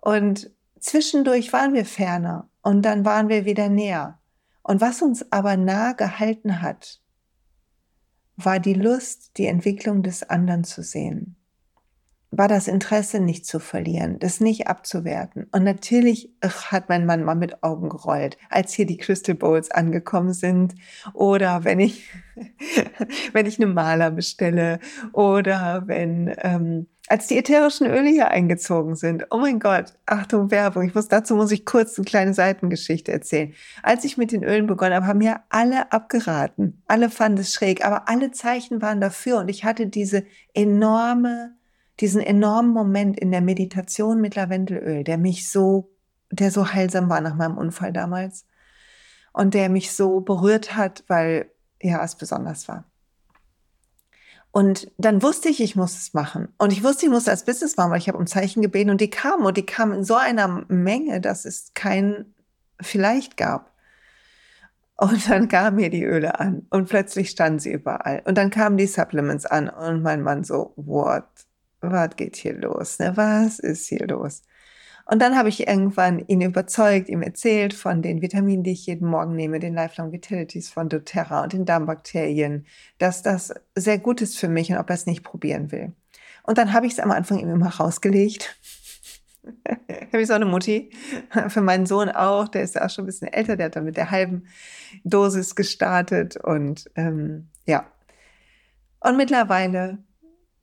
Und 0.00 0.50
zwischendurch 0.78 1.52
waren 1.52 1.72
wir 1.72 1.84
ferner 1.84 2.48
und 2.62 2.82
dann 2.82 3.04
waren 3.04 3.28
wir 3.28 3.44
wieder 3.44 3.68
näher. 3.68 4.18
Und 4.62 4.80
was 4.80 5.02
uns 5.02 5.30
aber 5.32 5.56
nah 5.56 5.92
gehalten 5.92 6.62
hat, 6.62 7.00
war 8.36 8.58
die 8.58 8.74
Lust, 8.74 9.36
die 9.36 9.46
Entwicklung 9.46 10.02
des 10.02 10.22
anderen 10.28 10.64
zu 10.64 10.82
sehen 10.82 11.36
war 12.30 12.48
das 12.48 12.68
Interesse 12.68 13.20
nicht 13.20 13.44
zu 13.44 13.58
verlieren, 13.58 14.18
das 14.20 14.40
nicht 14.40 14.68
abzuwerten. 14.68 15.46
Und 15.52 15.64
natürlich 15.64 16.32
ach, 16.40 16.70
hat 16.70 16.88
mein 16.88 17.04
Mann 17.04 17.24
mal 17.24 17.34
mit 17.34 17.62
Augen 17.62 17.88
gerollt, 17.88 18.38
als 18.48 18.72
hier 18.72 18.86
die 18.86 18.98
Crystal 18.98 19.34
Bowls 19.34 19.70
angekommen 19.70 20.32
sind 20.32 20.74
oder 21.12 21.64
wenn 21.64 21.80
ich, 21.80 22.08
wenn 23.32 23.46
ich 23.46 23.58
eine 23.58 23.72
Maler 23.72 24.12
bestelle 24.12 24.78
oder 25.12 25.84
wenn, 25.86 26.32
ähm, 26.38 26.86
als 27.08 27.26
die 27.26 27.36
ätherischen 27.38 27.88
Öle 27.88 28.08
hier 28.08 28.28
eingezogen 28.28 28.94
sind. 28.94 29.26
Oh 29.30 29.38
mein 29.38 29.58
Gott, 29.58 29.94
Achtung, 30.06 30.52
Werbung. 30.52 30.84
Ich 30.84 30.94
muss, 30.94 31.08
dazu 31.08 31.34
muss 31.34 31.50
ich 31.50 31.66
kurz 31.66 31.98
eine 31.98 32.04
kleine 32.04 32.34
Seitengeschichte 32.34 33.10
erzählen. 33.10 33.52
Als 33.82 34.04
ich 34.04 34.16
mit 34.16 34.30
den 34.30 34.44
Ölen 34.44 34.68
begonnen 34.68 34.94
habe, 34.94 35.08
haben 35.08 35.18
mir 35.18 35.40
alle 35.48 35.90
abgeraten. 35.90 36.80
Alle 36.86 37.10
fanden 37.10 37.38
es 37.38 37.52
schräg, 37.52 37.84
aber 37.84 38.08
alle 38.08 38.30
Zeichen 38.30 38.80
waren 38.80 39.00
dafür 39.00 39.38
und 39.38 39.48
ich 39.48 39.64
hatte 39.64 39.88
diese 39.88 40.22
enorme 40.54 41.56
diesen 42.00 42.20
enormen 42.20 42.72
Moment 42.72 43.18
in 43.18 43.30
der 43.30 43.42
Meditation 43.42 44.20
mit 44.20 44.34
Lavendelöl, 44.34 45.04
der 45.04 45.18
mich 45.18 45.50
so, 45.50 45.90
der 46.30 46.50
so 46.50 46.72
heilsam 46.72 47.08
war 47.10 47.20
nach 47.20 47.34
meinem 47.34 47.58
Unfall 47.58 47.92
damals 47.92 48.46
und 49.32 49.54
der 49.54 49.68
mich 49.68 49.92
so 49.92 50.20
berührt 50.20 50.76
hat, 50.76 51.04
weil 51.08 51.50
ja 51.80 52.02
es 52.02 52.16
besonders 52.16 52.68
war. 52.68 52.84
Und 54.52 54.90
dann 54.98 55.22
wusste 55.22 55.48
ich, 55.48 55.60
ich 55.60 55.76
muss 55.76 55.96
es 55.96 56.12
machen. 56.12 56.48
Und 56.58 56.72
ich 56.72 56.82
wusste, 56.82 57.06
ich 57.06 57.12
muss 57.12 57.28
als 57.28 57.44
Business 57.44 57.76
machen, 57.76 57.92
weil 57.92 57.98
ich 57.98 58.08
habe 58.08 58.18
um 58.18 58.26
Zeichen 58.26 58.62
gebeten 58.62 58.90
und 58.90 59.00
die 59.00 59.10
kamen 59.10 59.46
und 59.46 59.56
die 59.56 59.66
kamen 59.66 59.98
in 59.98 60.04
so 60.04 60.16
einer 60.16 60.64
Menge, 60.68 61.20
dass 61.20 61.44
es 61.44 61.72
kein 61.74 62.34
vielleicht 62.80 63.36
gab. 63.36 63.72
Und 64.96 65.30
dann 65.30 65.48
kamen 65.48 65.76
mir 65.76 65.88
die 65.88 66.04
Öle 66.04 66.40
an 66.40 66.66
und 66.70 66.88
plötzlich 66.88 67.30
standen 67.30 67.58
sie 67.60 67.72
überall. 67.72 68.22
Und 68.24 68.36
dann 68.36 68.50
kamen 68.50 68.76
die 68.76 68.86
Supplements 68.86 69.46
an 69.46 69.68
und 69.68 70.02
mein 70.02 70.22
Mann 70.22 70.42
so, 70.42 70.72
what 70.76 71.24
was 71.80 72.16
geht 72.16 72.36
hier 72.36 72.54
los? 72.54 72.98
Ne? 72.98 73.16
Was 73.16 73.58
ist 73.58 73.86
hier 73.88 74.06
los? 74.06 74.42
Und 75.06 75.20
dann 75.20 75.36
habe 75.36 75.48
ich 75.48 75.66
irgendwann 75.66 76.24
ihn 76.28 76.40
überzeugt, 76.40 77.08
ihm 77.08 77.22
erzählt 77.22 77.74
von 77.74 78.00
den 78.00 78.22
Vitaminen, 78.22 78.62
die 78.62 78.72
ich 78.72 78.86
jeden 78.86 79.08
Morgen 79.08 79.34
nehme, 79.34 79.58
den 79.58 79.74
Lifelong 79.74 80.12
Vitalities 80.12 80.70
von 80.70 80.88
doTERRA 80.88 81.42
und 81.42 81.52
den 81.52 81.64
Darmbakterien, 81.64 82.64
dass 82.98 83.22
das 83.22 83.52
sehr 83.74 83.98
gut 83.98 84.20
ist 84.20 84.38
für 84.38 84.48
mich 84.48 84.70
und 84.70 84.78
ob 84.78 84.88
er 84.88 84.94
es 84.94 85.06
nicht 85.06 85.24
probieren 85.24 85.72
will. 85.72 85.92
Und 86.44 86.58
dann 86.58 86.72
habe 86.72 86.86
ich 86.86 86.92
es 86.92 87.00
am 87.00 87.10
Anfang 87.10 87.40
ihm 87.40 87.50
immer 87.50 87.74
rausgelegt. 87.74 88.56
habe 90.12 90.22
ich 90.22 90.28
so 90.28 90.34
eine 90.34 90.44
Mutti. 90.44 90.90
Für 91.48 91.60
meinen 91.60 91.86
Sohn 91.86 92.08
auch, 92.08 92.48
der 92.48 92.62
ist 92.62 92.80
auch 92.80 92.90
schon 92.90 93.04
ein 93.04 93.06
bisschen 93.06 93.28
älter, 93.28 93.56
der 93.56 93.66
hat 93.66 93.76
dann 93.76 93.84
mit 93.84 93.96
der 93.96 94.10
halben 94.10 94.44
Dosis 95.04 95.54
gestartet 95.54 96.36
und 96.36 96.90
ähm, 96.94 97.48
ja. 97.66 97.90
Und 99.00 99.16
mittlerweile 99.16 99.98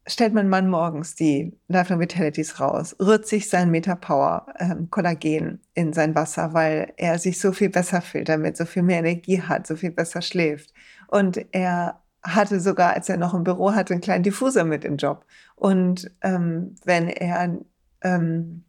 stellt 0.07 0.33
mein 0.33 0.49
Mann 0.49 0.69
morgens 0.69 1.15
die 1.15 1.57
Lifelong 1.67 1.99
Vitalities 1.99 2.59
raus, 2.59 2.95
rührt 2.99 3.27
sich 3.27 3.49
sein 3.49 3.69
Metapower 3.69 4.47
ähm, 4.59 4.89
Kollagen 4.89 5.61
in 5.73 5.93
sein 5.93 6.15
Wasser, 6.15 6.53
weil 6.53 6.93
er 6.97 7.19
sich 7.19 7.39
so 7.39 7.51
viel 7.51 7.69
besser 7.69 8.01
fühlt 8.01 8.29
damit, 8.29 8.57
so 8.57 8.65
viel 8.65 8.83
mehr 8.83 8.99
Energie 8.99 9.41
hat, 9.41 9.67
so 9.67 9.75
viel 9.75 9.91
besser 9.91 10.21
schläft. 10.21 10.73
Und 11.07 11.45
er 11.51 12.01
hatte 12.23 12.59
sogar, 12.59 12.93
als 12.93 13.09
er 13.09 13.17
noch 13.17 13.33
im 13.33 13.43
Büro 13.43 13.73
hatte, 13.73 13.93
einen 13.93 14.01
kleinen 14.01 14.23
Diffuser 14.23 14.63
mit 14.63 14.83
im 14.85 14.97
Job. 14.97 15.25
Und 15.55 16.11
ähm, 16.21 16.75
wenn 16.83 17.09
er 17.09 17.57
ähm, 18.01 18.63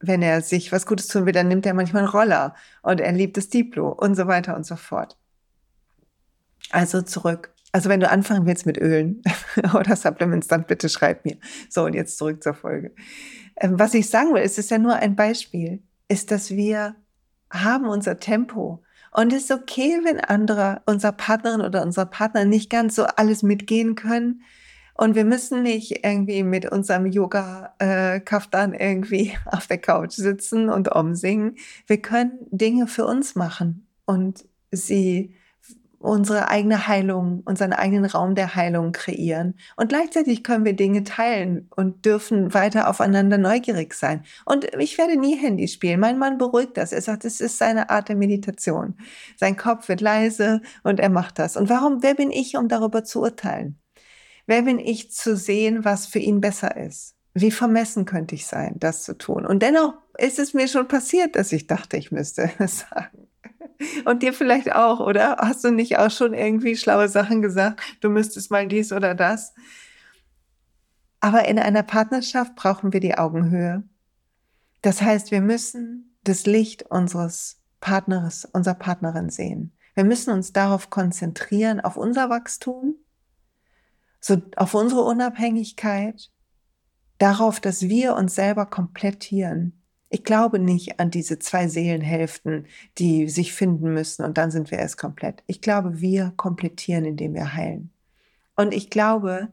wenn 0.00 0.22
er 0.22 0.42
sich 0.42 0.72
was 0.72 0.86
Gutes 0.86 1.08
tun 1.08 1.26
will, 1.26 1.32
dann 1.32 1.48
nimmt 1.48 1.66
er 1.66 1.74
manchmal 1.74 2.02
einen 2.02 2.12
Roller 2.12 2.54
und 2.82 3.00
er 3.00 3.12
liebt 3.12 3.36
das 3.36 3.48
Diplo 3.48 3.88
und 3.88 4.14
so 4.14 4.26
weiter 4.26 4.56
und 4.56 4.66
so 4.66 4.76
fort. 4.76 5.16
Also 6.70 7.02
zurück 7.02 7.52
also 7.76 7.90
wenn 7.90 8.00
du 8.00 8.08
anfangen 8.08 8.46
willst 8.46 8.64
mit 8.64 8.78
Ölen 8.78 9.20
oder 9.78 9.96
Supplements, 9.96 10.48
dann 10.48 10.64
bitte 10.64 10.88
schreib 10.88 11.26
mir. 11.26 11.36
So, 11.68 11.84
und 11.84 11.92
jetzt 11.92 12.16
zurück 12.16 12.42
zur 12.42 12.54
Folge. 12.54 12.94
Ähm, 13.54 13.78
was 13.78 13.92
ich 13.92 14.08
sagen 14.08 14.32
will, 14.32 14.40
es 14.40 14.56
ist 14.56 14.70
ja 14.70 14.78
nur 14.78 14.94
ein 14.94 15.14
Beispiel, 15.14 15.82
ist, 16.08 16.30
dass 16.30 16.52
wir 16.52 16.96
haben 17.50 17.86
unser 17.86 18.18
Tempo. 18.18 18.82
Und 19.12 19.30
es 19.30 19.42
ist 19.42 19.50
okay, 19.50 20.00
wenn 20.04 20.20
andere, 20.20 20.80
unser 20.86 21.12
Partnerin 21.12 21.60
oder 21.60 21.82
unser 21.82 22.06
Partner 22.06 22.46
nicht 22.46 22.70
ganz 22.70 22.94
so 22.94 23.04
alles 23.04 23.42
mitgehen 23.42 23.94
können. 23.94 24.40
Und 24.94 25.14
wir 25.14 25.26
müssen 25.26 25.62
nicht 25.62 26.02
irgendwie 26.02 26.44
mit 26.44 26.64
unserem 26.72 27.04
Yoga-Kaftan 27.04 28.72
äh, 28.72 28.88
irgendwie 28.88 29.34
auf 29.44 29.66
der 29.66 29.76
Couch 29.76 30.12
sitzen 30.12 30.70
und 30.70 30.90
umsingen. 30.90 31.56
Wir 31.86 32.00
können 32.00 32.38
Dinge 32.50 32.86
für 32.86 33.04
uns 33.04 33.34
machen 33.34 33.86
und 34.06 34.46
sie 34.70 35.35
unsere 35.98 36.48
eigene 36.48 36.86
Heilung, 36.86 37.42
unseren 37.44 37.72
eigenen 37.72 38.04
Raum 38.04 38.34
der 38.34 38.54
Heilung 38.54 38.92
kreieren. 38.92 39.54
Und 39.76 39.88
gleichzeitig 39.88 40.44
können 40.44 40.64
wir 40.64 40.74
Dinge 40.74 41.04
teilen 41.04 41.68
und 41.74 42.04
dürfen 42.04 42.54
weiter 42.54 42.88
aufeinander 42.88 43.38
neugierig 43.38 43.94
sein. 43.94 44.24
Und 44.44 44.66
ich 44.78 44.98
werde 44.98 45.18
nie 45.18 45.36
Handy 45.36 45.68
spielen. 45.68 46.00
Mein 46.00 46.18
Mann 46.18 46.38
beruhigt 46.38 46.76
das. 46.76 46.92
Er 46.92 47.02
sagt, 47.02 47.24
es 47.24 47.40
ist 47.40 47.58
seine 47.58 47.90
Art 47.90 48.08
der 48.08 48.16
Meditation. 48.16 48.94
Sein 49.36 49.56
Kopf 49.56 49.88
wird 49.88 50.00
leise 50.00 50.60
und 50.82 51.00
er 51.00 51.10
macht 51.10 51.38
das. 51.38 51.56
Und 51.56 51.68
warum, 51.68 52.02
wer 52.02 52.14
bin 52.14 52.30
ich, 52.30 52.56
um 52.56 52.68
darüber 52.68 53.04
zu 53.04 53.20
urteilen? 53.20 53.78
Wer 54.46 54.62
bin 54.62 54.78
ich 54.78 55.10
zu 55.10 55.36
sehen, 55.36 55.84
was 55.84 56.06
für 56.06 56.20
ihn 56.20 56.40
besser 56.40 56.76
ist? 56.76 57.14
Wie 57.34 57.50
vermessen 57.50 58.04
könnte 58.04 58.34
ich 58.34 58.46
sein, 58.46 58.76
das 58.78 59.02
zu 59.02 59.18
tun? 59.18 59.44
Und 59.44 59.62
dennoch 59.62 59.94
ist 60.16 60.38
es 60.38 60.54
mir 60.54 60.68
schon 60.68 60.88
passiert, 60.88 61.36
dass 61.36 61.52
ich 61.52 61.66
dachte, 61.66 61.96
ich 61.96 62.12
müsste 62.12 62.50
es 62.58 62.80
sagen. 62.80 63.25
Und 64.04 64.22
dir 64.22 64.32
vielleicht 64.32 64.72
auch, 64.72 65.00
oder? 65.00 65.36
Hast 65.40 65.64
du 65.64 65.70
nicht 65.70 65.98
auch 65.98 66.10
schon 66.10 66.34
irgendwie 66.34 66.76
schlaue 66.76 67.08
Sachen 67.08 67.42
gesagt, 67.42 67.80
du 68.00 68.08
müsstest 68.08 68.50
mal 68.50 68.66
dies 68.66 68.92
oder 68.92 69.14
das? 69.14 69.54
Aber 71.20 71.46
in 71.48 71.58
einer 71.58 71.82
Partnerschaft 71.82 72.54
brauchen 72.54 72.92
wir 72.92 73.00
die 73.00 73.16
Augenhöhe. 73.16 73.84
Das 74.82 75.02
heißt, 75.02 75.30
wir 75.30 75.40
müssen 75.40 76.16
das 76.24 76.46
Licht 76.46 76.84
unseres 76.84 77.60
Partners, 77.80 78.44
unserer 78.52 78.74
Partnerin 78.74 79.30
sehen. 79.30 79.72
Wir 79.94 80.04
müssen 80.04 80.30
uns 80.32 80.52
darauf 80.52 80.90
konzentrieren, 80.90 81.80
auf 81.80 81.96
unser 81.96 82.28
Wachstum, 82.30 82.96
so 84.20 84.40
auf 84.56 84.74
unsere 84.74 85.02
Unabhängigkeit, 85.02 86.30
darauf, 87.18 87.60
dass 87.60 87.82
wir 87.82 88.14
uns 88.14 88.34
selber 88.34 88.66
komplettieren 88.66 89.75
ich 90.08 90.24
glaube 90.24 90.58
nicht 90.58 91.00
an 91.00 91.10
diese 91.10 91.38
zwei 91.38 91.68
Seelenhälften, 91.68 92.66
die 92.98 93.28
sich 93.28 93.52
finden 93.52 93.92
müssen 93.92 94.24
und 94.24 94.38
dann 94.38 94.50
sind 94.50 94.70
wir 94.70 94.78
erst 94.78 94.98
komplett. 94.98 95.42
Ich 95.46 95.60
glaube, 95.60 96.00
wir 96.00 96.32
komplettieren, 96.36 97.04
indem 97.04 97.34
wir 97.34 97.54
heilen. 97.54 97.90
Und 98.54 98.72
ich 98.72 98.88
glaube, 98.90 99.48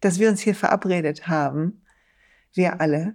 dass 0.00 0.18
wir 0.18 0.28
uns 0.28 0.40
hier 0.40 0.54
verabredet 0.54 1.26
haben, 1.26 1.82
wir 2.52 2.80
alle, 2.80 3.14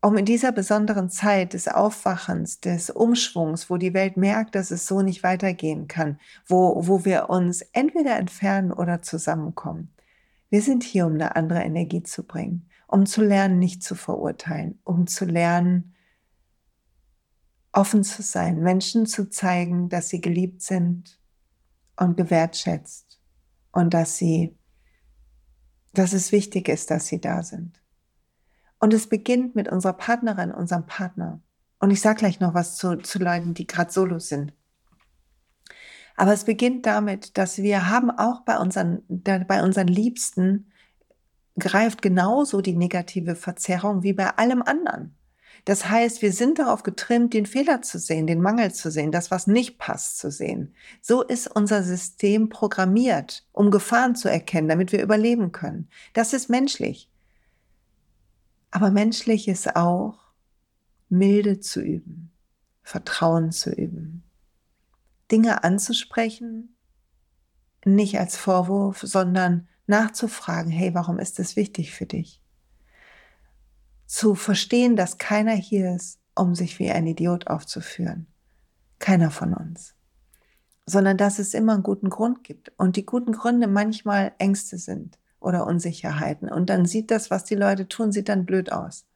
um 0.00 0.16
in 0.16 0.24
dieser 0.24 0.50
besonderen 0.50 1.10
Zeit 1.10 1.52
des 1.52 1.68
Aufwachens, 1.68 2.60
des 2.60 2.88
Umschwungs, 2.88 3.68
wo 3.68 3.76
die 3.76 3.92
Welt 3.92 4.16
merkt, 4.16 4.54
dass 4.54 4.70
es 4.70 4.86
so 4.86 5.02
nicht 5.02 5.22
weitergehen 5.22 5.88
kann, 5.88 6.18
wo, 6.46 6.86
wo 6.86 7.04
wir 7.04 7.28
uns 7.28 7.60
entweder 7.72 8.16
entfernen 8.16 8.72
oder 8.72 9.02
zusammenkommen. 9.02 9.92
Wir 10.48 10.62
sind 10.62 10.82
hier, 10.82 11.06
um 11.06 11.14
eine 11.14 11.36
andere 11.36 11.60
Energie 11.60 12.02
zu 12.02 12.26
bringen, 12.26 12.66
um 12.88 13.04
zu 13.04 13.22
lernen, 13.22 13.58
nicht 13.58 13.82
zu 13.82 13.94
verurteilen, 13.94 14.80
um 14.84 15.06
zu 15.06 15.26
lernen, 15.26 15.94
offen 17.72 18.02
zu 18.04 18.22
sein, 18.22 18.60
Menschen 18.60 19.06
zu 19.06 19.28
zeigen, 19.28 19.88
dass 19.88 20.08
sie 20.08 20.20
geliebt 20.20 20.62
sind 20.62 21.18
und 21.96 22.16
gewertschätzt 22.16 23.20
und 23.72 23.94
dass 23.94 24.16
sie, 24.16 24.56
dass 25.92 26.12
es 26.12 26.32
wichtig 26.32 26.68
ist, 26.68 26.90
dass 26.90 27.06
sie 27.06 27.20
da 27.20 27.42
sind. 27.42 27.80
Und 28.78 28.94
es 28.94 29.08
beginnt 29.08 29.54
mit 29.54 29.68
unserer 29.68 29.92
Partnerin, 29.92 30.52
unserem 30.52 30.86
Partner. 30.86 31.40
Und 31.78 31.90
ich 31.90 32.00
sage 32.00 32.20
gleich 32.20 32.40
noch 32.40 32.54
was 32.54 32.76
zu, 32.76 32.96
zu 32.96 33.18
Leuten, 33.18 33.54
die 33.54 33.66
gerade 33.66 33.92
solo 33.92 34.18
sind. 34.18 34.52
Aber 36.16 36.32
es 36.32 36.44
beginnt 36.44 36.86
damit, 36.86 37.38
dass 37.38 37.58
wir 37.58 37.88
haben 37.88 38.10
auch 38.10 38.42
bei 38.42 38.58
unseren, 38.58 39.02
bei 39.08 39.62
unseren 39.62 39.88
Liebsten 39.88 40.70
greift 41.58 42.02
genauso 42.02 42.60
die 42.60 42.76
negative 42.76 43.36
Verzerrung 43.36 44.02
wie 44.02 44.12
bei 44.12 44.28
allem 44.36 44.62
anderen. 44.62 45.16
Das 45.64 45.88
heißt, 45.88 46.22
wir 46.22 46.32
sind 46.32 46.58
darauf 46.58 46.82
getrimmt, 46.82 47.34
den 47.34 47.46
Fehler 47.46 47.82
zu 47.82 47.98
sehen, 47.98 48.26
den 48.26 48.40
Mangel 48.40 48.72
zu 48.72 48.90
sehen, 48.90 49.12
das, 49.12 49.30
was 49.30 49.46
nicht 49.46 49.78
passt, 49.78 50.18
zu 50.18 50.30
sehen. 50.30 50.74
So 51.00 51.22
ist 51.22 51.48
unser 51.48 51.82
System 51.82 52.48
programmiert, 52.48 53.46
um 53.52 53.70
Gefahren 53.70 54.16
zu 54.16 54.28
erkennen, 54.28 54.68
damit 54.68 54.92
wir 54.92 55.02
überleben 55.02 55.52
können. 55.52 55.88
Das 56.12 56.32
ist 56.32 56.48
menschlich. 56.48 57.10
Aber 58.70 58.90
menschlich 58.90 59.48
ist 59.48 59.76
auch, 59.76 60.18
Milde 61.08 61.58
zu 61.60 61.80
üben, 61.80 62.30
Vertrauen 62.82 63.50
zu 63.50 63.70
üben, 63.70 64.22
Dinge 65.30 65.64
anzusprechen, 65.64 66.76
nicht 67.84 68.18
als 68.18 68.36
Vorwurf, 68.36 69.00
sondern 69.00 69.68
nachzufragen, 69.86 70.70
hey, 70.70 70.94
warum 70.94 71.18
ist 71.18 71.38
das 71.38 71.56
wichtig 71.56 71.92
für 71.92 72.06
dich? 72.06 72.39
Zu 74.10 74.34
verstehen, 74.34 74.96
dass 74.96 75.18
keiner 75.18 75.52
hier 75.54 75.94
ist, 75.94 76.18
um 76.34 76.56
sich 76.56 76.80
wie 76.80 76.90
ein 76.90 77.06
Idiot 77.06 77.46
aufzuführen. 77.46 78.26
Keiner 78.98 79.30
von 79.30 79.54
uns. 79.54 79.94
Sondern 80.84 81.16
dass 81.16 81.38
es 81.38 81.54
immer 81.54 81.74
einen 81.74 81.84
guten 81.84 82.10
Grund 82.10 82.42
gibt 82.42 82.72
und 82.76 82.96
die 82.96 83.06
guten 83.06 83.30
Gründe 83.30 83.68
manchmal 83.68 84.32
Ängste 84.38 84.78
sind 84.78 85.16
oder 85.38 85.64
Unsicherheiten. 85.64 86.50
Und 86.50 86.70
dann 86.70 86.86
sieht 86.86 87.12
das, 87.12 87.30
was 87.30 87.44
die 87.44 87.54
Leute 87.54 87.86
tun, 87.86 88.10
sieht 88.10 88.28
dann 88.28 88.46
blöd 88.46 88.72
aus. 88.72 89.06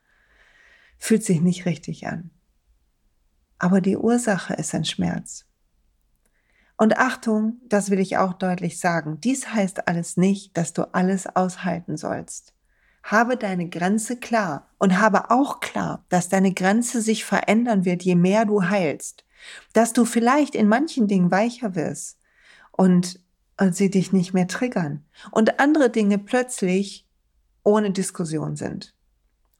Fühlt 0.96 1.24
sich 1.24 1.40
nicht 1.40 1.66
richtig 1.66 2.06
an. 2.06 2.30
Aber 3.58 3.80
die 3.80 3.96
Ursache 3.96 4.54
ist 4.54 4.76
ein 4.76 4.84
Schmerz. 4.84 5.44
Und 6.76 6.98
Achtung, 6.98 7.60
das 7.66 7.90
will 7.90 7.98
ich 7.98 8.16
auch 8.16 8.34
deutlich 8.34 8.78
sagen, 8.78 9.18
dies 9.20 9.52
heißt 9.52 9.88
alles 9.88 10.16
nicht, 10.16 10.56
dass 10.56 10.72
du 10.72 10.94
alles 10.94 11.26
aushalten 11.26 11.96
sollst. 11.96 12.54
Habe 13.04 13.36
deine 13.36 13.68
Grenze 13.68 14.16
klar 14.16 14.70
und 14.78 14.98
habe 14.98 15.30
auch 15.30 15.60
klar, 15.60 16.04
dass 16.08 16.30
deine 16.30 16.54
Grenze 16.54 17.02
sich 17.02 17.24
verändern 17.24 17.84
wird, 17.84 18.02
je 18.02 18.14
mehr 18.14 18.46
du 18.46 18.64
heilst. 18.64 19.24
Dass 19.74 19.92
du 19.92 20.06
vielleicht 20.06 20.54
in 20.54 20.68
manchen 20.68 21.06
Dingen 21.06 21.30
weicher 21.30 21.74
wirst 21.74 22.18
und, 22.72 23.20
und 23.60 23.76
sie 23.76 23.90
dich 23.90 24.12
nicht 24.14 24.32
mehr 24.32 24.48
triggern 24.48 25.04
und 25.30 25.60
andere 25.60 25.90
Dinge 25.90 26.18
plötzlich 26.18 27.06
ohne 27.62 27.90
Diskussion 27.90 28.56
sind 28.56 28.93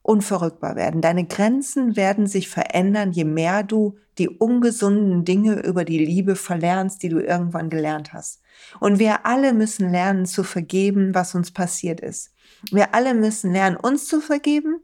unverrückbar 0.05 0.77
werden. 0.77 1.01
Deine 1.01 1.25
Grenzen 1.25 1.97
werden 1.97 2.27
sich 2.27 2.51
verändern, 2.51 3.13
je 3.13 3.25
mehr 3.25 3.63
du 3.63 3.97
die 4.19 4.29
ungesunden 4.29 5.25
Dinge 5.25 5.65
über 5.65 5.85
die 5.85 5.99
Liebe 5.99 6.37
verlernst, 6.37 7.03
die 7.03 7.09
du 7.09 7.19
irgendwann 7.19 7.71
gelernt 7.71 8.13
hast. 8.13 8.43
Und 8.81 8.99
wir 8.99 9.25
alle 9.25 9.55
müssen 9.55 9.91
lernen 9.91 10.27
zu 10.27 10.45
vergeben, 10.45 11.15
was 11.15 11.35
uns 11.35 11.51
passiert 11.51 12.01
ist. 12.01 12.33
Wir 12.71 12.95
alle 12.95 13.15
müssen 13.15 13.53
lernen, 13.53 13.77
uns 13.77 14.07
zu 14.07 14.21
vergeben 14.21 14.79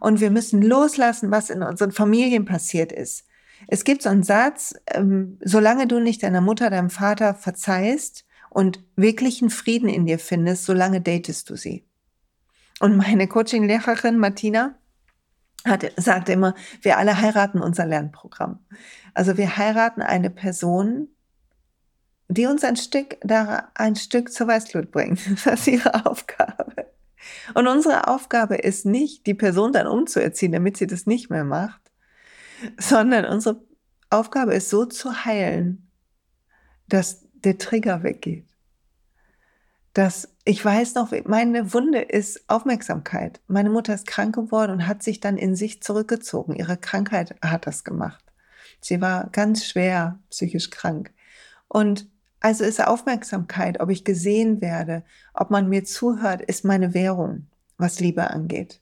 und 0.00 0.20
wir 0.20 0.32
müssen 0.32 0.60
loslassen, 0.62 1.30
was 1.30 1.48
in 1.48 1.62
unseren 1.62 1.92
Familien 1.92 2.44
passiert 2.44 2.90
ist. 2.90 3.24
Es 3.68 3.84
gibt 3.84 4.02
so 4.02 4.08
einen 4.08 4.24
Satz, 4.24 4.74
ähm, 4.88 5.38
solange 5.44 5.86
du 5.86 6.00
nicht 6.00 6.24
deiner 6.24 6.40
Mutter, 6.40 6.70
deinem 6.70 6.90
Vater 6.90 7.34
verzeihst 7.34 8.26
und 8.50 8.82
wirklichen 8.96 9.48
Frieden 9.48 9.88
in 9.88 10.06
dir 10.06 10.18
findest, 10.18 10.64
solange 10.64 11.00
datest 11.00 11.48
du 11.50 11.56
sie. 11.56 11.85
Und 12.80 12.96
meine 12.96 13.26
Coaching-Lehrerin 13.26 14.18
Martina 14.18 14.78
hat, 15.64 15.84
sagt 15.96 16.28
immer, 16.28 16.54
wir 16.82 16.98
alle 16.98 17.20
heiraten 17.20 17.60
unser 17.60 17.86
Lernprogramm. 17.86 18.64
Also 19.14 19.36
wir 19.36 19.56
heiraten 19.56 20.02
eine 20.02 20.30
Person, 20.30 21.08
die 22.28 22.46
uns 22.46 22.64
ein 22.64 22.76
Stück, 22.76 23.16
da, 23.22 23.70
ein 23.74 23.96
Stück 23.96 24.32
zur 24.32 24.48
Weißglut 24.48 24.90
bringt. 24.90 25.20
Das 25.44 25.60
ist 25.60 25.68
ihre 25.68 26.06
Aufgabe. 26.06 26.92
Und 27.54 27.66
unsere 27.66 28.08
Aufgabe 28.08 28.56
ist 28.56 28.86
nicht, 28.86 29.26
die 29.26 29.34
Person 29.34 29.72
dann 29.72 29.86
umzuerziehen, 29.86 30.52
damit 30.52 30.76
sie 30.76 30.86
das 30.86 31.06
nicht 31.06 31.30
mehr 31.30 31.44
macht, 31.44 31.80
sondern 32.78 33.24
unsere 33.24 33.64
Aufgabe 34.10 34.54
ist 34.54 34.70
so 34.70 34.84
zu 34.84 35.24
heilen, 35.24 35.90
dass 36.88 37.26
der 37.32 37.58
Trigger 37.58 38.02
weggeht 38.02 38.46
dass 39.96 40.28
ich 40.48 40.64
weiß 40.64 40.94
noch, 40.94 41.12
meine 41.24 41.74
Wunde 41.74 42.00
ist 42.00 42.48
Aufmerksamkeit. 42.48 43.40
Meine 43.48 43.68
Mutter 43.68 43.92
ist 43.94 44.06
krank 44.06 44.36
geworden 44.36 44.70
und 44.70 44.86
hat 44.86 45.02
sich 45.02 45.18
dann 45.18 45.38
in 45.38 45.56
sich 45.56 45.82
zurückgezogen. 45.82 46.54
Ihre 46.54 46.76
Krankheit 46.76 47.34
hat 47.42 47.66
das 47.66 47.82
gemacht. 47.82 48.24
Sie 48.80 49.00
war 49.00 49.28
ganz 49.30 49.64
schwer 49.64 50.20
psychisch 50.30 50.70
krank. 50.70 51.12
Und 51.66 52.08
also 52.38 52.62
ist 52.62 52.80
Aufmerksamkeit, 52.80 53.80
ob 53.80 53.90
ich 53.90 54.04
gesehen 54.04 54.60
werde, 54.60 55.02
ob 55.34 55.50
man 55.50 55.68
mir 55.68 55.82
zuhört, 55.82 56.42
ist 56.42 56.64
meine 56.64 56.94
Währung, 56.94 57.48
was 57.76 57.98
Liebe 57.98 58.30
angeht. 58.30 58.80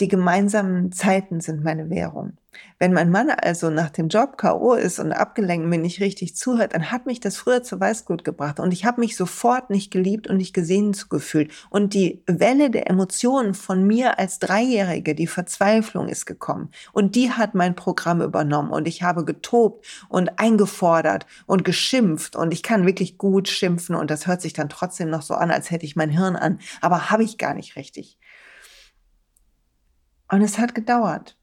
Die 0.00 0.08
gemeinsamen 0.08 0.90
Zeiten 0.92 1.40
sind 1.40 1.62
meine 1.62 1.90
Währung. 1.90 2.38
Wenn 2.78 2.92
mein 2.92 3.10
Mann 3.10 3.30
also 3.30 3.70
nach 3.70 3.90
dem 3.90 4.08
Job 4.08 4.36
K.O. 4.36 4.74
ist 4.74 4.98
und 4.98 5.12
abgelenkt 5.12 5.68
mir 5.68 5.78
nicht 5.78 6.00
richtig 6.00 6.36
zuhört, 6.36 6.74
dann 6.74 6.90
hat 6.90 7.06
mich 7.06 7.20
das 7.20 7.36
früher 7.36 7.62
zu 7.62 7.78
Weißglut 7.80 8.24
gebracht 8.24 8.60
und 8.60 8.72
ich 8.72 8.84
habe 8.84 9.00
mich 9.00 9.16
sofort 9.16 9.70
nicht 9.70 9.90
geliebt 9.90 10.26
und 10.26 10.36
nicht 10.36 10.52
gesehen 10.52 10.96
gefühlt. 11.08 11.52
Und 11.70 11.94
die 11.94 12.22
Welle 12.26 12.70
der 12.70 12.90
Emotionen 12.90 13.54
von 13.54 13.86
mir 13.86 14.18
als 14.18 14.38
Dreijährige, 14.38 15.14
die 15.14 15.26
Verzweiflung 15.26 16.08
ist 16.08 16.26
gekommen 16.26 16.70
und 16.92 17.14
die 17.14 17.30
hat 17.30 17.54
mein 17.54 17.74
Programm 17.74 18.20
übernommen 18.20 18.70
und 18.70 18.88
ich 18.88 19.02
habe 19.02 19.24
getobt 19.24 19.86
und 20.08 20.38
eingefordert 20.38 21.26
und 21.46 21.64
geschimpft 21.64 22.36
und 22.36 22.52
ich 22.52 22.62
kann 22.62 22.86
wirklich 22.86 23.16
gut 23.16 23.48
schimpfen 23.48 23.94
und 23.94 24.10
das 24.10 24.26
hört 24.26 24.42
sich 24.42 24.52
dann 24.52 24.68
trotzdem 24.68 25.08
noch 25.08 25.22
so 25.22 25.34
an, 25.34 25.50
als 25.50 25.70
hätte 25.70 25.86
ich 25.86 25.96
mein 25.96 26.10
Hirn 26.10 26.36
an, 26.36 26.58
aber 26.80 27.10
habe 27.10 27.22
ich 27.22 27.38
gar 27.38 27.54
nicht 27.54 27.76
richtig. 27.76 28.18
Und 30.32 30.40
es 30.40 30.58
hat 30.58 30.74
gedauert, 30.74 31.36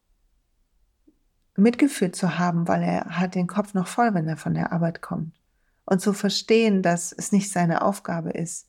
Mitgefühl 1.56 2.12
zu 2.12 2.39
haben, 2.39 2.67
weil 2.67 2.82
er 2.82 3.19
hat 3.19 3.36
den 3.36 3.45
Kopf 3.45 3.75
noch 3.75 3.86
voll, 3.86 4.15
wenn 4.15 4.28
er 4.28 4.36
von 4.36 4.56
der 4.56 4.73
Arbeit 4.73 5.02
kommt. 5.04 5.39
und 5.86 6.02
zu 6.02 6.12
verstehen, 6.13 6.82
dass 6.82 7.12
es 7.12 7.32
nicht 7.32 7.52
seine 7.52 7.84
Aufgabe 7.84 8.32
ist, 8.32 8.67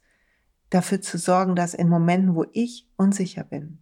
dafür 0.69 1.01
zu 1.01 1.17
sorgen, 1.17 1.55
dass 1.57 1.73
in 1.73 1.89
Momenten, 1.89 2.35
wo 2.35 2.45
ich 2.53 2.87
unsicher 2.97 3.45
bin, 3.45 3.79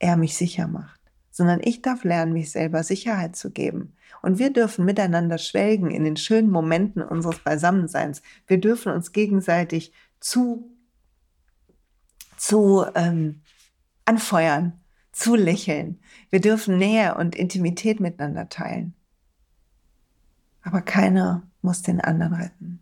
er 0.00 0.16
mich 0.16 0.36
sicher 0.36 0.66
macht, 0.66 1.00
sondern 1.30 1.60
ich 1.62 1.82
darf 1.82 2.02
lernen, 2.02 2.32
mich 2.32 2.50
selber 2.50 2.82
Sicherheit 2.82 3.36
zu 3.36 3.50
geben. 3.50 3.96
Und 4.22 4.38
wir 4.38 4.52
dürfen 4.52 4.84
miteinander 4.84 5.38
schwelgen 5.38 5.90
in 5.90 6.02
den 6.02 6.16
schönen 6.16 6.50
Momenten 6.50 7.02
unseres 7.02 7.38
Beisammenseins. 7.38 8.22
Wir 8.48 8.58
dürfen 8.58 8.92
uns 8.92 9.12
gegenseitig 9.12 9.92
zu, 10.18 10.70
zu 12.36 12.86
ähm, 12.94 13.40
anfeuern, 14.04 14.83
zu 15.14 15.36
lächeln. 15.36 16.00
Wir 16.30 16.40
dürfen 16.40 16.76
Nähe 16.76 17.14
und 17.14 17.34
Intimität 17.34 18.00
miteinander 18.00 18.48
teilen. 18.48 18.94
Aber 20.62 20.82
keiner 20.82 21.42
muss 21.62 21.82
den 21.82 22.00
anderen 22.00 22.34
retten. 22.34 22.80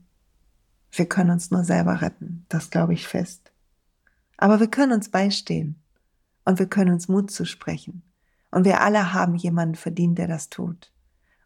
Wir 0.91 1.07
können 1.07 1.31
uns 1.31 1.51
nur 1.51 1.65
selber 1.65 2.01
retten, 2.01 2.45
das 2.49 2.71
glaube 2.71 2.95
ich 2.95 3.07
fest. 3.07 3.53
Aber 4.37 4.61
wir 4.61 4.69
können 4.69 4.93
uns 4.93 5.11
beistehen 5.11 5.81
und 6.45 6.59
wir 6.59 6.67
können 6.67 6.93
uns 6.93 7.09
Mut 7.09 7.31
zusprechen. 7.31 8.03
Und 8.51 8.65
wir 8.65 8.81
alle 8.81 9.15
haben 9.15 9.35
jemanden 9.35 9.77
verdient, 9.77 10.19
der 10.19 10.29
das 10.29 10.51
tut. 10.51 10.93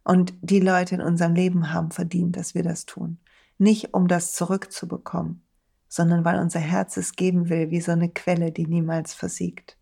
Und 0.02 0.34
die 0.40 0.60
Leute 0.60 0.96
in 0.96 1.00
unserem 1.00 1.34
Leben 1.34 1.72
haben 1.72 1.90
verdient, 1.90 2.36
dass 2.36 2.54
wir 2.54 2.62
das 2.62 2.86
tun. 2.86 3.18
Nicht 3.58 3.94
um 3.94 4.08
das 4.08 4.32
zurückzubekommen, 4.32 5.42
sondern 5.88 6.24
weil 6.24 6.40
unser 6.40 6.60
Herz 6.60 6.96
es 6.96 7.12
geben 7.12 7.48
will, 7.48 7.70
wie 7.70 7.80
so 7.80 7.92
eine 7.92 8.08
Quelle, 8.08 8.52
die 8.52 8.66
niemals 8.66 9.14
versiegt. 9.14 9.76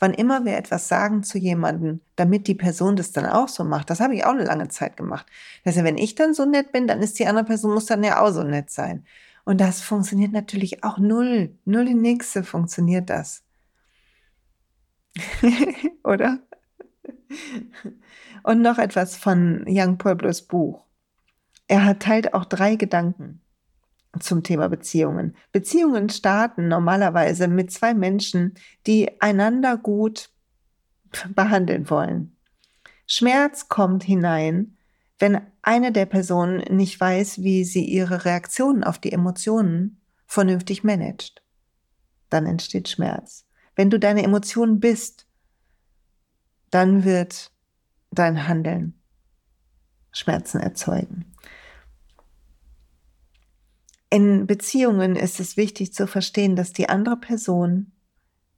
Wann 0.00 0.14
immer 0.14 0.44
wir 0.44 0.56
etwas 0.56 0.88
sagen 0.88 1.22
zu 1.24 1.38
jemandem, 1.38 2.00
damit 2.16 2.46
die 2.46 2.54
Person 2.54 2.94
das 2.96 3.10
dann 3.10 3.26
auch 3.26 3.48
so 3.48 3.64
macht, 3.64 3.90
das 3.90 4.00
habe 4.00 4.14
ich 4.14 4.24
auch 4.24 4.32
eine 4.32 4.44
lange 4.44 4.68
Zeit 4.68 4.96
gemacht. 4.96 5.26
Das 5.64 5.74
heißt, 5.74 5.84
wenn 5.84 5.98
ich 5.98 6.14
dann 6.14 6.34
so 6.34 6.44
nett 6.44 6.70
bin, 6.72 6.86
dann 6.86 7.02
ist 7.02 7.18
die 7.18 7.26
andere 7.26 7.44
Person, 7.44 7.74
muss 7.74 7.86
dann 7.86 8.04
ja 8.04 8.20
auch 8.20 8.30
so 8.30 8.44
nett 8.44 8.70
sein. 8.70 9.04
Und 9.44 9.60
das 9.60 9.80
funktioniert 9.80 10.32
natürlich 10.32 10.84
auch 10.84 10.98
null. 10.98 11.56
Null 11.64 11.88
in 11.88 12.00
Nixe 12.00 12.44
funktioniert 12.44 13.10
das. 13.10 13.42
Oder? 16.04 16.38
Und 18.42 18.62
noch 18.62 18.78
etwas 18.78 19.16
von 19.16 19.64
Young 19.66 19.98
Pueblos 19.98 20.42
Buch. 20.42 20.84
Er 21.66 21.98
teilt 21.98 22.34
auch 22.34 22.44
drei 22.44 22.76
Gedanken 22.76 23.40
zum 24.18 24.42
Thema 24.42 24.68
Beziehungen. 24.68 25.36
Beziehungen 25.52 26.08
starten 26.08 26.68
normalerweise 26.68 27.48
mit 27.48 27.70
zwei 27.70 27.94
Menschen, 27.94 28.54
die 28.86 29.20
einander 29.20 29.76
gut 29.76 30.30
behandeln 31.34 31.88
wollen. 31.90 32.36
Schmerz 33.06 33.68
kommt 33.68 34.04
hinein, 34.04 34.76
wenn 35.18 35.40
eine 35.62 35.92
der 35.92 36.06
Personen 36.06 36.58
nicht 36.74 37.00
weiß, 37.00 37.42
wie 37.42 37.64
sie 37.64 37.84
ihre 37.84 38.24
Reaktionen 38.24 38.84
auf 38.84 38.98
die 38.98 39.12
Emotionen 39.12 40.00
vernünftig 40.26 40.84
managt. 40.84 41.42
Dann 42.30 42.46
entsteht 42.46 42.88
Schmerz. 42.88 43.46
Wenn 43.74 43.90
du 43.90 43.98
deine 43.98 44.22
Emotionen 44.22 44.80
bist, 44.80 45.26
dann 46.70 47.04
wird 47.04 47.50
dein 48.10 48.46
Handeln 48.46 48.94
Schmerzen 50.12 50.60
erzeugen. 50.60 51.24
In 54.10 54.46
Beziehungen 54.46 55.16
ist 55.16 55.38
es 55.38 55.56
wichtig 55.56 55.92
zu 55.92 56.06
verstehen, 56.06 56.56
dass 56.56 56.72
die 56.72 56.88
andere 56.88 57.16
Person 57.16 57.92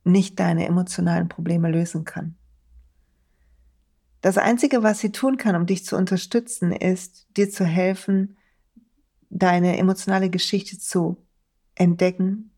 nicht 0.04 0.38
deine 0.38 0.66
emotionalen 0.66 1.28
Probleme 1.28 1.70
lösen 1.70 2.04
kann. 2.04 2.36
Das 4.20 4.38
Einzige, 4.38 4.82
was 4.82 5.00
sie 5.00 5.12
tun 5.12 5.38
kann, 5.38 5.56
um 5.56 5.66
dich 5.66 5.84
zu 5.84 5.96
unterstützen, 5.96 6.72
ist, 6.72 7.26
dir 7.36 7.50
zu 7.50 7.64
helfen, 7.64 8.36
deine 9.30 9.78
emotionale 9.78 10.30
Geschichte 10.30 10.78
zu 10.78 11.16
entdecken, 11.74 12.52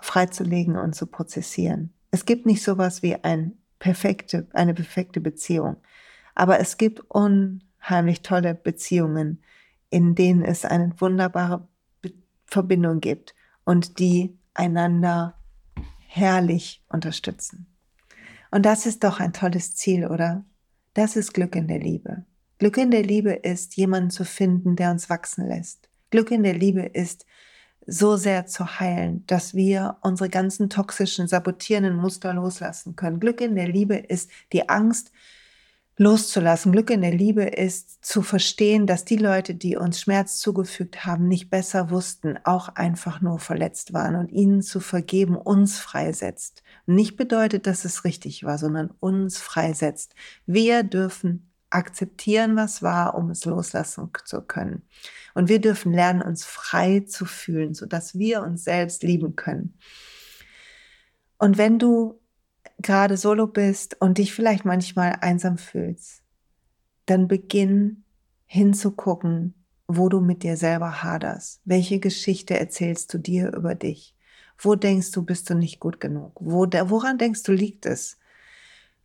freizulegen 0.00 0.76
und 0.76 0.94
zu 0.94 1.06
prozessieren. 1.06 1.94
Es 2.10 2.24
gibt 2.24 2.46
nicht 2.46 2.62
sowas 2.62 3.02
wie 3.02 3.14
ein 3.14 3.56
perfekte, 3.78 4.48
eine 4.52 4.74
perfekte 4.74 5.20
Beziehung, 5.20 5.76
aber 6.34 6.58
es 6.58 6.78
gibt 6.78 7.00
unheimlich 7.08 8.22
tolle 8.22 8.54
Beziehungen, 8.54 9.42
in 9.90 10.14
denen 10.14 10.42
es 10.42 10.64
eine 10.64 10.92
wunderbare 11.00 11.68
Verbindung 12.46 13.00
gibt 13.00 13.34
und 13.64 13.98
die 13.98 14.36
einander 14.54 15.34
herrlich 16.06 16.82
unterstützen. 16.88 17.66
Und 18.50 18.64
das 18.64 18.86
ist 18.86 19.02
doch 19.02 19.18
ein 19.18 19.32
tolles 19.32 19.74
Ziel, 19.74 20.06
oder? 20.06 20.44
Das 20.94 21.16
ist 21.16 21.34
Glück 21.34 21.56
in 21.56 21.66
der 21.66 21.80
Liebe. 21.80 22.24
Glück 22.58 22.76
in 22.76 22.92
der 22.92 23.02
Liebe 23.02 23.32
ist, 23.32 23.76
jemanden 23.76 24.10
zu 24.10 24.24
finden, 24.24 24.76
der 24.76 24.92
uns 24.92 25.10
wachsen 25.10 25.48
lässt. 25.48 25.88
Glück 26.10 26.30
in 26.30 26.44
der 26.44 26.54
Liebe 26.54 26.82
ist, 26.82 27.26
so 27.86 28.16
sehr 28.16 28.46
zu 28.46 28.80
heilen, 28.80 29.26
dass 29.26 29.54
wir 29.54 29.96
unsere 30.00 30.30
ganzen 30.30 30.70
toxischen, 30.70 31.26
sabotierenden 31.26 31.96
Muster 31.96 32.32
loslassen 32.32 32.96
können. 32.96 33.20
Glück 33.20 33.40
in 33.40 33.56
der 33.56 33.68
Liebe 33.68 33.96
ist 33.96 34.30
die 34.52 34.68
Angst 34.68 35.12
loszulassen. 35.96 36.72
Glück 36.72 36.90
in 36.90 37.02
der 37.02 37.14
Liebe 37.14 37.44
ist 37.44 38.04
zu 38.04 38.22
verstehen, 38.22 38.86
dass 38.86 39.04
die 39.04 39.16
Leute, 39.16 39.54
die 39.54 39.76
uns 39.76 40.00
Schmerz 40.00 40.38
zugefügt 40.38 41.06
haben, 41.06 41.28
nicht 41.28 41.50
besser 41.50 41.90
wussten, 41.90 42.38
auch 42.44 42.68
einfach 42.68 43.20
nur 43.20 43.38
verletzt 43.38 43.92
waren 43.92 44.16
und 44.16 44.30
ihnen 44.30 44.62
zu 44.62 44.80
vergeben 44.80 45.36
uns 45.36 45.78
freisetzt. 45.78 46.62
Nicht 46.86 47.16
bedeutet, 47.16 47.66
dass 47.66 47.84
es 47.84 48.04
richtig 48.04 48.44
war, 48.44 48.58
sondern 48.58 48.90
uns 49.00 49.38
freisetzt. 49.38 50.14
Wir 50.46 50.82
dürfen 50.82 51.50
akzeptieren, 51.70 52.56
was 52.56 52.82
war, 52.82 53.14
um 53.16 53.30
es 53.30 53.44
loslassen 53.44 54.10
zu 54.24 54.42
können. 54.42 54.82
Und 55.34 55.48
wir 55.48 55.60
dürfen 55.60 55.92
lernen, 55.92 56.22
uns 56.22 56.44
frei 56.44 57.00
zu 57.00 57.24
fühlen, 57.24 57.74
sodass 57.74 58.16
wir 58.16 58.42
uns 58.42 58.64
selbst 58.64 59.02
lieben 59.02 59.34
können. 59.34 59.76
Und 61.38 61.58
wenn 61.58 61.78
du 61.78 62.20
gerade 62.84 63.16
solo 63.16 63.48
bist 63.48 64.00
und 64.00 64.18
dich 64.18 64.32
vielleicht 64.32 64.64
manchmal 64.64 65.18
einsam 65.20 65.58
fühlst, 65.58 66.22
dann 67.06 67.26
beginn 67.26 68.04
hinzugucken, 68.46 69.54
wo 69.88 70.08
du 70.08 70.20
mit 70.20 70.44
dir 70.44 70.56
selber 70.56 71.02
haderst. 71.02 71.60
Welche 71.64 71.98
Geschichte 71.98 72.58
erzählst 72.58 73.12
du 73.12 73.18
dir 73.18 73.52
über 73.52 73.74
dich? 73.74 74.14
Wo 74.56 74.76
denkst 74.76 75.10
du, 75.10 75.22
bist 75.22 75.50
du 75.50 75.54
nicht 75.54 75.80
gut 75.80 75.98
genug? 75.98 76.36
Wo, 76.40 76.66
woran 76.66 77.18
denkst 77.18 77.42
du, 77.42 77.52
liegt 77.52 77.86
es? 77.86 78.18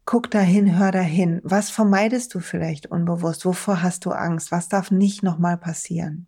Guck 0.05 0.29
dahin, 0.29 0.77
hör 0.77 0.91
dahin. 0.91 1.41
Was 1.43 1.69
vermeidest 1.69 2.33
du 2.33 2.39
vielleicht 2.39 2.87
unbewusst? 2.87 3.45
Wovor 3.45 3.81
hast 3.81 4.05
du 4.05 4.11
Angst? 4.11 4.51
Was 4.51 4.69
darf 4.69 4.91
nicht 4.91 5.23
nochmal 5.23 5.57
passieren? 5.57 6.27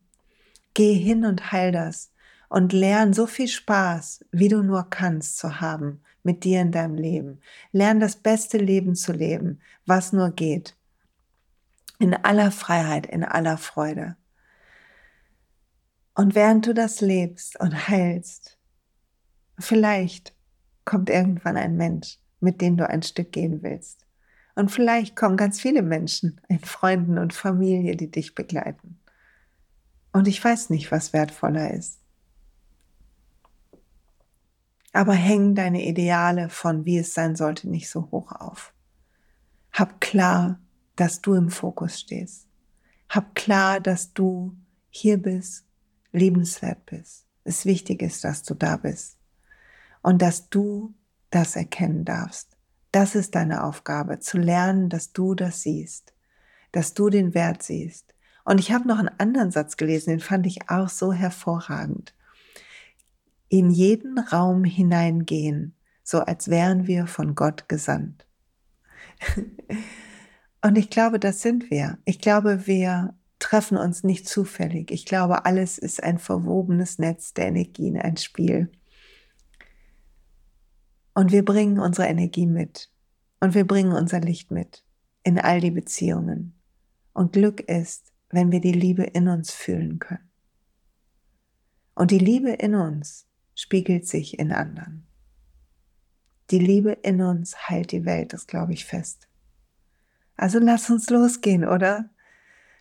Geh 0.73 0.93
hin 0.93 1.25
und 1.25 1.51
heil 1.51 1.71
das 1.71 2.11
und 2.49 2.73
lern 2.73 3.13
so 3.13 3.27
viel 3.27 3.47
Spaß, 3.47 4.25
wie 4.31 4.49
du 4.49 4.63
nur 4.63 4.89
kannst, 4.89 5.37
zu 5.37 5.61
haben 5.61 6.01
mit 6.23 6.43
dir 6.43 6.61
in 6.61 6.71
deinem 6.71 6.95
Leben. 6.95 7.41
Lern 7.71 7.99
das 7.99 8.15
beste 8.15 8.57
Leben 8.57 8.95
zu 8.95 9.13
leben, 9.13 9.61
was 9.85 10.13
nur 10.13 10.31
geht. 10.31 10.75
In 11.99 12.13
aller 12.13 12.51
Freiheit, 12.51 13.05
in 13.05 13.23
aller 13.23 13.57
Freude. 13.57 14.15
Und 16.13 16.35
während 16.35 16.67
du 16.67 16.73
das 16.73 17.01
lebst 17.01 17.59
und 17.59 17.87
heilst, 17.87 18.57
vielleicht 19.59 20.33
kommt 20.85 21.09
irgendwann 21.09 21.57
ein 21.57 21.77
Mensch, 21.77 22.17
mit 22.39 22.61
dem 22.61 22.77
du 22.77 22.89
ein 22.89 23.03
Stück 23.03 23.31
gehen 23.31 23.63
willst. 23.63 24.05
Und 24.55 24.71
vielleicht 24.71 25.15
kommen 25.15 25.37
ganz 25.37 25.61
viele 25.61 25.81
Menschen 25.81 26.41
in 26.49 26.59
Freunden 26.59 27.17
und 27.17 27.33
Familie, 27.33 27.95
die 27.95 28.11
dich 28.11 28.35
begleiten. 28.35 28.99
Und 30.11 30.27
ich 30.27 30.43
weiß 30.43 30.69
nicht, 30.69 30.91
was 30.91 31.13
wertvoller 31.13 31.71
ist. 31.71 32.00
Aber 34.93 35.13
häng 35.13 35.55
deine 35.55 35.85
Ideale 35.85 36.49
von 36.49 36.85
wie 36.85 36.97
es 36.97 37.13
sein 37.13 37.35
sollte 37.35 37.69
nicht 37.69 37.89
so 37.89 38.09
hoch 38.11 38.31
auf. 38.33 38.73
Hab 39.71 40.01
klar, 40.01 40.59
dass 40.95 41.21
du 41.21 41.33
im 41.33 41.49
Fokus 41.49 41.99
stehst. 41.99 42.47
Hab 43.07 43.35
klar, 43.35 43.79
dass 43.79 44.13
du 44.13 44.55
hier 44.89 45.17
bist, 45.17 45.65
liebenswert 46.11 46.85
bist. 46.85 47.25
Es 47.43 47.65
wichtig 47.65 48.01
ist, 48.01 48.23
dass 48.23 48.43
du 48.43 48.53
da 48.53 48.77
bist. 48.77 49.17
Und 50.01 50.21
dass 50.21 50.49
du 50.49 50.93
das 51.29 51.55
erkennen 51.55 52.05
darfst. 52.05 52.57
Das 52.91 53.15
ist 53.15 53.35
deine 53.35 53.63
Aufgabe, 53.63 54.19
zu 54.19 54.37
lernen, 54.37 54.89
dass 54.89 55.13
du 55.13 55.33
das 55.33 55.61
siehst, 55.61 56.13
dass 56.73 56.93
du 56.93 57.09
den 57.09 57.33
Wert 57.33 57.63
siehst. 57.63 58.13
Und 58.43 58.59
ich 58.59 58.71
habe 58.71 58.87
noch 58.87 58.99
einen 58.99 59.19
anderen 59.19 59.51
Satz 59.51 59.77
gelesen, 59.77 60.09
den 60.09 60.19
fand 60.19 60.45
ich 60.45 60.69
auch 60.69 60.89
so 60.89 61.13
hervorragend 61.13 62.13
in 63.51 63.69
jeden 63.69 64.17
Raum 64.17 64.63
hineingehen, 64.63 65.75
so 66.03 66.19
als 66.19 66.49
wären 66.49 66.87
wir 66.87 67.05
von 67.05 67.35
Gott 67.35 67.67
gesandt. 67.67 68.25
Und 70.63 70.77
ich 70.77 70.89
glaube, 70.89 71.19
das 71.19 71.41
sind 71.41 71.69
wir. 71.69 71.97
Ich 72.05 72.19
glaube, 72.19 72.65
wir 72.65 73.13
treffen 73.39 73.77
uns 73.77 74.05
nicht 74.05 74.25
zufällig. 74.25 74.89
Ich 74.89 75.05
glaube, 75.05 75.43
alles 75.45 75.77
ist 75.77 76.01
ein 76.01 76.17
verwobenes 76.17 76.97
Netz 76.97 77.33
der 77.33 77.47
Energien, 77.47 77.97
ein 77.97 78.15
Spiel. 78.15 78.71
Und 81.13 81.33
wir 81.33 81.43
bringen 81.43 81.77
unsere 81.77 82.07
Energie 82.07 82.47
mit. 82.47 82.89
Und 83.41 83.53
wir 83.53 83.67
bringen 83.67 83.91
unser 83.91 84.21
Licht 84.21 84.49
mit 84.49 84.85
in 85.23 85.37
all 85.37 85.59
die 85.59 85.71
Beziehungen. 85.71 86.55
Und 87.11 87.33
Glück 87.33 87.59
ist, 87.59 88.13
wenn 88.29 88.53
wir 88.53 88.61
die 88.61 88.71
Liebe 88.71 89.03
in 89.03 89.27
uns 89.27 89.51
fühlen 89.51 89.99
können. 89.99 90.29
Und 91.95 92.11
die 92.11 92.19
Liebe 92.19 92.51
in 92.51 92.75
uns 92.75 93.27
spiegelt 93.55 94.07
sich 94.07 94.39
in 94.39 94.51
anderen. 94.51 95.05
Die 96.51 96.59
Liebe 96.59 96.91
in 96.91 97.21
uns 97.21 97.69
heilt 97.69 97.91
die 97.91 98.05
Welt, 98.05 98.33
das 98.33 98.47
glaube 98.47 98.73
ich 98.73 98.85
fest. 98.85 99.27
Also 100.35 100.59
lass 100.59 100.89
uns 100.89 101.09
losgehen, 101.09 101.65
oder? 101.65 102.09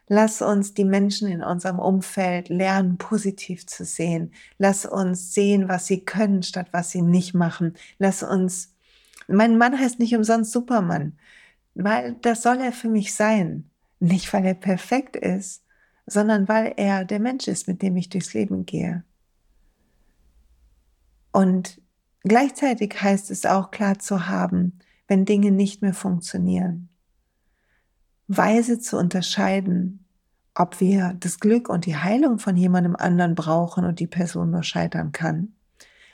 Lass 0.08 0.42
uns 0.42 0.74
die 0.74 0.84
Menschen 0.84 1.28
in 1.28 1.40
unserem 1.40 1.78
Umfeld 1.78 2.48
lernen, 2.48 2.98
positiv 2.98 3.66
zu 3.66 3.84
sehen. 3.84 4.32
Lass 4.58 4.84
uns 4.84 5.34
sehen, 5.34 5.68
was 5.68 5.86
sie 5.86 6.04
können, 6.04 6.42
statt 6.42 6.66
was 6.72 6.90
sie 6.90 7.02
nicht 7.02 7.32
machen. 7.32 7.74
Lass 7.98 8.24
uns, 8.24 8.74
mein 9.28 9.56
Mann 9.56 9.78
heißt 9.78 10.00
nicht 10.00 10.16
umsonst 10.16 10.50
Supermann, 10.50 11.16
weil 11.74 12.16
das 12.22 12.42
soll 12.42 12.58
er 12.58 12.72
für 12.72 12.88
mich 12.88 13.14
sein. 13.14 13.70
Nicht, 14.00 14.32
weil 14.32 14.44
er 14.46 14.54
perfekt 14.54 15.14
ist, 15.14 15.62
sondern 16.06 16.48
weil 16.48 16.74
er 16.76 17.04
der 17.04 17.20
Mensch 17.20 17.46
ist, 17.46 17.68
mit 17.68 17.80
dem 17.82 17.96
ich 17.96 18.08
durchs 18.08 18.34
Leben 18.34 18.66
gehe. 18.66 19.04
Und 21.32 21.80
gleichzeitig 22.22 23.00
heißt 23.00 23.30
es 23.30 23.46
auch 23.46 23.70
klar 23.70 23.98
zu 23.98 24.28
haben, 24.28 24.78
wenn 25.08 25.24
Dinge 25.24 25.50
nicht 25.50 25.82
mehr 25.82 25.94
funktionieren 25.94 26.90
weise 28.30 28.78
zu 28.78 28.96
unterscheiden, 28.96 30.04
ob 30.54 30.80
wir 30.80 31.16
das 31.18 31.40
Glück 31.40 31.68
und 31.68 31.84
die 31.84 31.96
Heilung 31.96 32.38
von 32.38 32.56
jemandem 32.56 32.94
anderen 32.94 33.34
brauchen 33.34 33.84
und 33.84 33.98
die 33.98 34.06
Person 34.06 34.52
nur 34.52 34.62
scheitern 34.62 35.10
kann, 35.10 35.52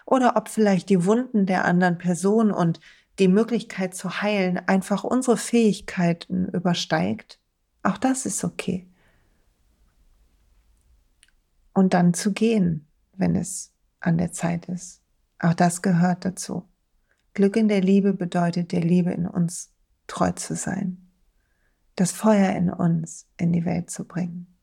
oder 0.07 0.37
ob 0.37 0.49
vielleicht 0.49 0.89
die 0.89 1.05
Wunden 1.05 1.45
der 1.45 1.67
anderen 1.67 1.99
Person 1.99 2.51
und 2.51 2.81
die 3.19 3.29
Möglichkeit 3.29 3.95
zu 3.95 4.23
heilen 4.23 4.59
einfach 4.67 5.05
unsere 5.05 5.37
Fähigkeiten 5.37 6.49
übersteigt. 6.49 7.39
Auch 7.83 7.99
das 7.99 8.25
ist 8.25 8.45
okay. 8.45 8.87
Und 11.75 11.93
dann 11.93 12.15
zu 12.15 12.33
gehen, 12.33 12.87
wenn 13.15 13.37
es 13.37 13.73
an 14.01 14.17
der 14.17 14.33
Zeit 14.33 14.67
ist. 14.69 15.03
Auch 15.39 15.55
das 15.55 15.83
gehört 15.83 16.25
dazu. 16.25 16.69
Glück 17.35 17.57
in 17.57 17.69
der 17.69 17.81
Liebe 17.81 18.15
bedeutet, 18.15 18.73
der 18.73 18.81
Liebe 18.81 19.13
in 19.13 19.27
uns 19.27 19.75
treu 20.07 20.33
zu 20.33 20.55
sein 20.55 21.07
das 21.97 22.13
Feuer 22.13 22.55
in 22.55 22.71
uns 22.71 23.27
in 23.39 23.53
die 23.53 23.65
Welt 23.65 23.91
zu 23.91 24.05
bringen. 24.05 24.55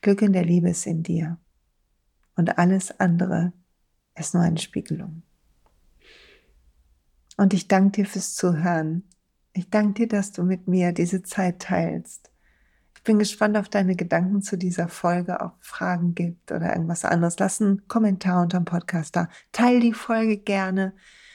Glück 0.00 0.22
in 0.22 0.32
der 0.32 0.44
Liebe 0.44 0.70
ist 0.70 0.86
in 0.86 1.02
dir. 1.02 1.38
Und 2.36 2.58
alles 2.58 2.98
andere 3.00 3.52
ist 4.14 4.32
nur 4.32 4.44
eine 4.44 4.58
Spiegelung. 4.58 5.22
Und 7.36 7.52
ich 7.52 7.66
danke 7.68 8.02
dir 8.02 8.06
fürs 8.06 8.34
Zuhören. 8.34 9.08
Ich 9.52 9.68
danke 9.70 10.02
dir, 10.02 10.08
dass 10.08 10.32
du 10.32 10.44
mit 10.44 10.68
mir 10.68 10.92
diese 10.92 11.22
Zeit 11.22 11.60
teilst. 11.60 12.30
Ich 13.06 13.08
bin 13.08 13.20
gespannt 13.20 13.56
auf 13.56 13.68
deine 13.68 13.94
Gedanken 13.94 14.42
zu 14.42 14.58
dieser 14.58 14.88
Folge, 14.88 15.38
ob 15.38 15.52
Fragen 15.60 16.16
gibt 16.16 16.50
oder 16.50 16.72
irgendwas 16.72 17.04
anderes. 17.04 17.38
Lass 17.38 17.62
einen 17.62 17.86
Kommentar 17.86 18.42
unter 18.42 18.58
dem 18.58 18.64
Podcast 18.64 19.14
da. 19.14 19.28
Teil 19.52 19.78
die 19.78 19.92
Folge 19.92 20.38
gerne. 20.38 20.92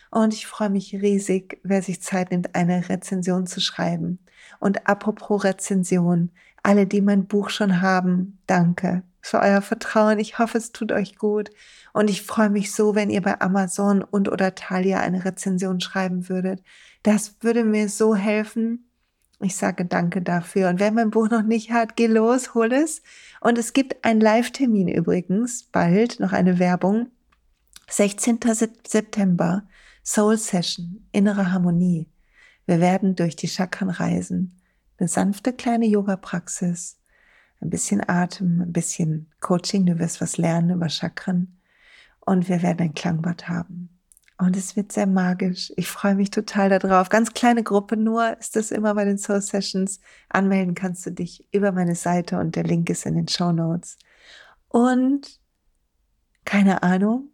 Und 0.10 0.34
ich 0.34 0.47
freue 0.47 0.69
mich 0.69 0.93
riesig, 0.93 1.62
wer 1.63 1.81
sich 1.81 2.01
Zeit 2.01 2.31
nimmt, 2.31 2.55
eine 2.55 2.89
Rezension 2.89 3.47
zu 3.47 3.62
schreiben. 3.62 4.19
Und 4.60 4.86
apropos 4.86 5.45
Rezension, 5.45 6.31
alle, 6.62 6.88
die 6.88 6.99
mein 6.99 7.25
Buch 7.25 7.49
schon 7.49 7.79
haben, 7.79 8.39
danke 8.47 9.03
für 9.21 9.39
euer 9.39 9.62
Vertrauen. 9.62 10.19
Ich 10.19 10.39
hoffe, 10.39 10.57
es 10.57 10.73
tut 10.73 10.91
euch 10.91 11.15
gut. 11.15 11.51
Und 11.93 12.10
ich 12.10 12.23
freue 12.23 12.49
mich 12.49 12.73
so, 12.73 12.95
wenn 12.95 13.10
ihr 13.10 13.21
bei 13.21 13.39
Amazon 13.39 14.03
und 14.03 14.27
oder 14.27 14.55
Thalia 14.55 14.99
eine 14.99 15.23
Rezension 15.23 15.79
schreiben 15.79 16.27
würdet. 16.27 16.62
Das 17.03 17.38
würde 17.39 17.63
mir 17.63 17.88
so 17.88 18.13
helfen. 18.13 18.90
Ich 19.43 19.56
sage 19.56 19.86
danke 19.86 20.21
dafür. 20.21 20.69
Und 20.69 20.80
wer 20.80 20.91
mein 20.91 21.10
Buch 21.10 21.30
noch 21.30 21.41
nicht 21.41 21.71
hat, 21.71 21.95
geh 21.95 22.08
los, 22.08 22.54
hol 22.54 22.71
es. 22.71 23.01
Und 23.39 23.58
es 23.58 23.73
gibt 23.73 24.06
einen 24.06 24.21
Live-Termin 24.21 24.88
übrigens, 24.88 25.63
bald, 25.63 26.19
noch 26.19 26.32
eine 26.32 26.60
Werbung. 26.60 27.08
16. 27.89 28.39
September 28.88 29.63
Soul 30.04 30.38
Session, 30.38 31.08
innere 31.12 31.51
Harmonie. 31.51 32.08
Wir 32.65 32.80
werden 32.80 33.15
durch 33.15 33.36
die 33.36 33.47
Chakren 33.47 33.89
reisen. 33.89 34.60
Eine 34.97 35.08
sanfte 35.08 35.54
kleine 35.54 35.88
Yoga-Praxis, 35.88 36.99
ein 37.60 37.69
bisschen 37.69 38.08
Atem, 38.08 38.62
ein 38.62 38.71
bisschen 38.71 39.32
Coaching. 39.39 39.86
Du 39.86 39.99
wirst 39.99 40.21
was 40.21 40.38
lernen 40.38 40.71
über 40.71 40.89
Chakren. 40.89 41.60
Und 42.19 42.47
wir 42.47 42.62
werden 42.62 42.82
ein 42.82 42.93
Klangbad 42.93 43.49
haben. 43.49 43.90
Und 44.41 44.58
es 44.58 44.75
wird 44.75 44.91
sehr 44.91 45.06
magisch. 45.06 45.71
Ich 45.75 45.88
freue 45.88 46.15
mich 46.15 46.32
total 46.32 46.69
darauf. 46.69 47.10
Ganz 47.10 47.32
kleine 47.34 47.62
Gruppe 47.62 47.95
nur 47.95 48.39
ist 48.39 48.56
das 48.56 48.71
immer 48.71 48.95
bei 48.95 49.06
den 49.06 49.19
Soul 49.19 49.39
Sessions. 49.39 49.99
Anmelden 50.30 50.73
kannst 50.73 51.06
du 51.06 51.12
dich 51.12 51.47
über 51.54 51.71
meine 51.71 51.93
Seite 51.93 52.39
und 52.39 52.56
der 52.56 52.63
Link 52.63 52.89
ist 52.89 53.06
in 53.06 53.13
den 53.13 53.27
Show 53.27 53.51
Notes. 53.51 53.99
Und 54.67 55.39
keine 56.43 56.82
Ahnung, 56.82 57.30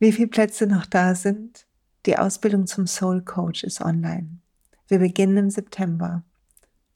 wie 0.00 0.12
viele 0.12 0.28
Plätze 0.28 0.66
noch 0.66 0.84
da 0.84 1.14
sind. 1.14 1.66
Die 2.04 2.18
Ausbildung 2.18 2.66
zum 2.66 2.86
Soul 2.86 3.22
Coach 3.22 3.64
ist 3.64 3.80
online. 3.80 4.40
Wir 4.86 4.98
beginnen 4.98 5.38
im 5.38 5.50
September. 5.50 6.24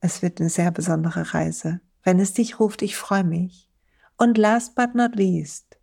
Es 0.00 0.20
wird 0.20 0.40
eine 0.40 0.50
sehr 0.50 0.70
besondere 0.72 1.32
Reise. 1.32 1.80
Wenn 2.02 2.20
es 2.20 2.34
dich 2.34 2.60
ruft, 2.60 2.82
ich 2.82 2.96
freue 2.98 3.24
mich. 3.24 3.70
Und 4.18 4.36
last 4.36 4.74
but 4.74 4.94
not 4.94 5.16
least, 5.16 5.78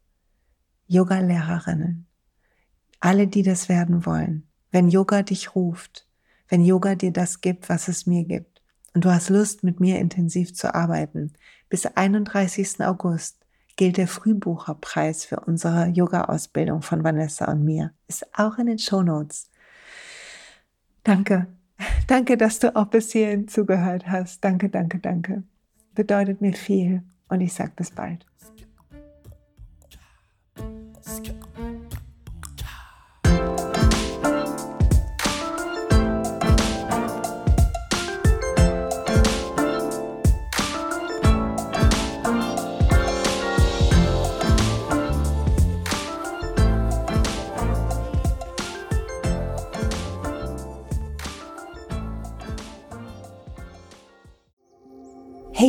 Yoga-Lehrerinnen. 0.86 2.09
Alle, 3.00 3.28
die 3.28 3.44
das 3.44 3.70
werden 3.70 4.06
wollen. 4.06 4.48
Wenn 4.72 4.90
Yoga 4.90 5.24
dich 5.24 5.56
ruft, 5.56 6.08
wenn 6.48 6.64
Yoga 6.64 6.96
dir 6.96 7.12
das 7.12 7.42
gibt, 7.42 7.70
was 7.70 7.88
es 7.88 8.06
mir 8.06 8.24
gibt, 8.26 8.62
und 8.94 9.06
du 9.06 9.12
hast 9.12 9.30
Lust, 9.30 9.64
mit 9.64 9.80
mir 9.80 10.00
intensiv 10.00 10.54
zu 10.54 10.74
arbeiten, 10.74 11.34
bis 11.70 11.86
31. 11.86 12.82
August 12.82 13.38
gilt 13.76 13.98
der 13.98 14.08
Frühbucherpreis 14.08 15.26
für 15.26 15.40
unsere 15.40 15.88
Yoga-Ausbildung 15.88 16.82
von 16.82 17.04
Vanessa 17.04 17.50
und 17.50 17.64
mir. 17.64 17.94
Ist 18.08 18.28
auch 18.38 18.58
in 18.58 18.66
den 18.66 18.80
Show 18.80 19.04
Notes. 19.04 19.50
Danke. 21.04 21.48
Danke, 22.08 22.36
dass 22.36 22.60
du 22.60 22.76
auch 22.76 22.88
bis 22.88 23.12
hierhin 23.14 23.48
zugehört 23.48 24.08
hast. 24.08 24.44
Danke, 24.44 24.68
danke, 24.68 25.00
danke. 25.00 25.44
Bedeutet 25.96 26.42
mir 26.42 26.54
viel 26.54 27.04
und 27.30 27.40
ich 27.40 27.54
sage 27.54 27.72
bis 27.78 27.92
bald. 27.92 28.26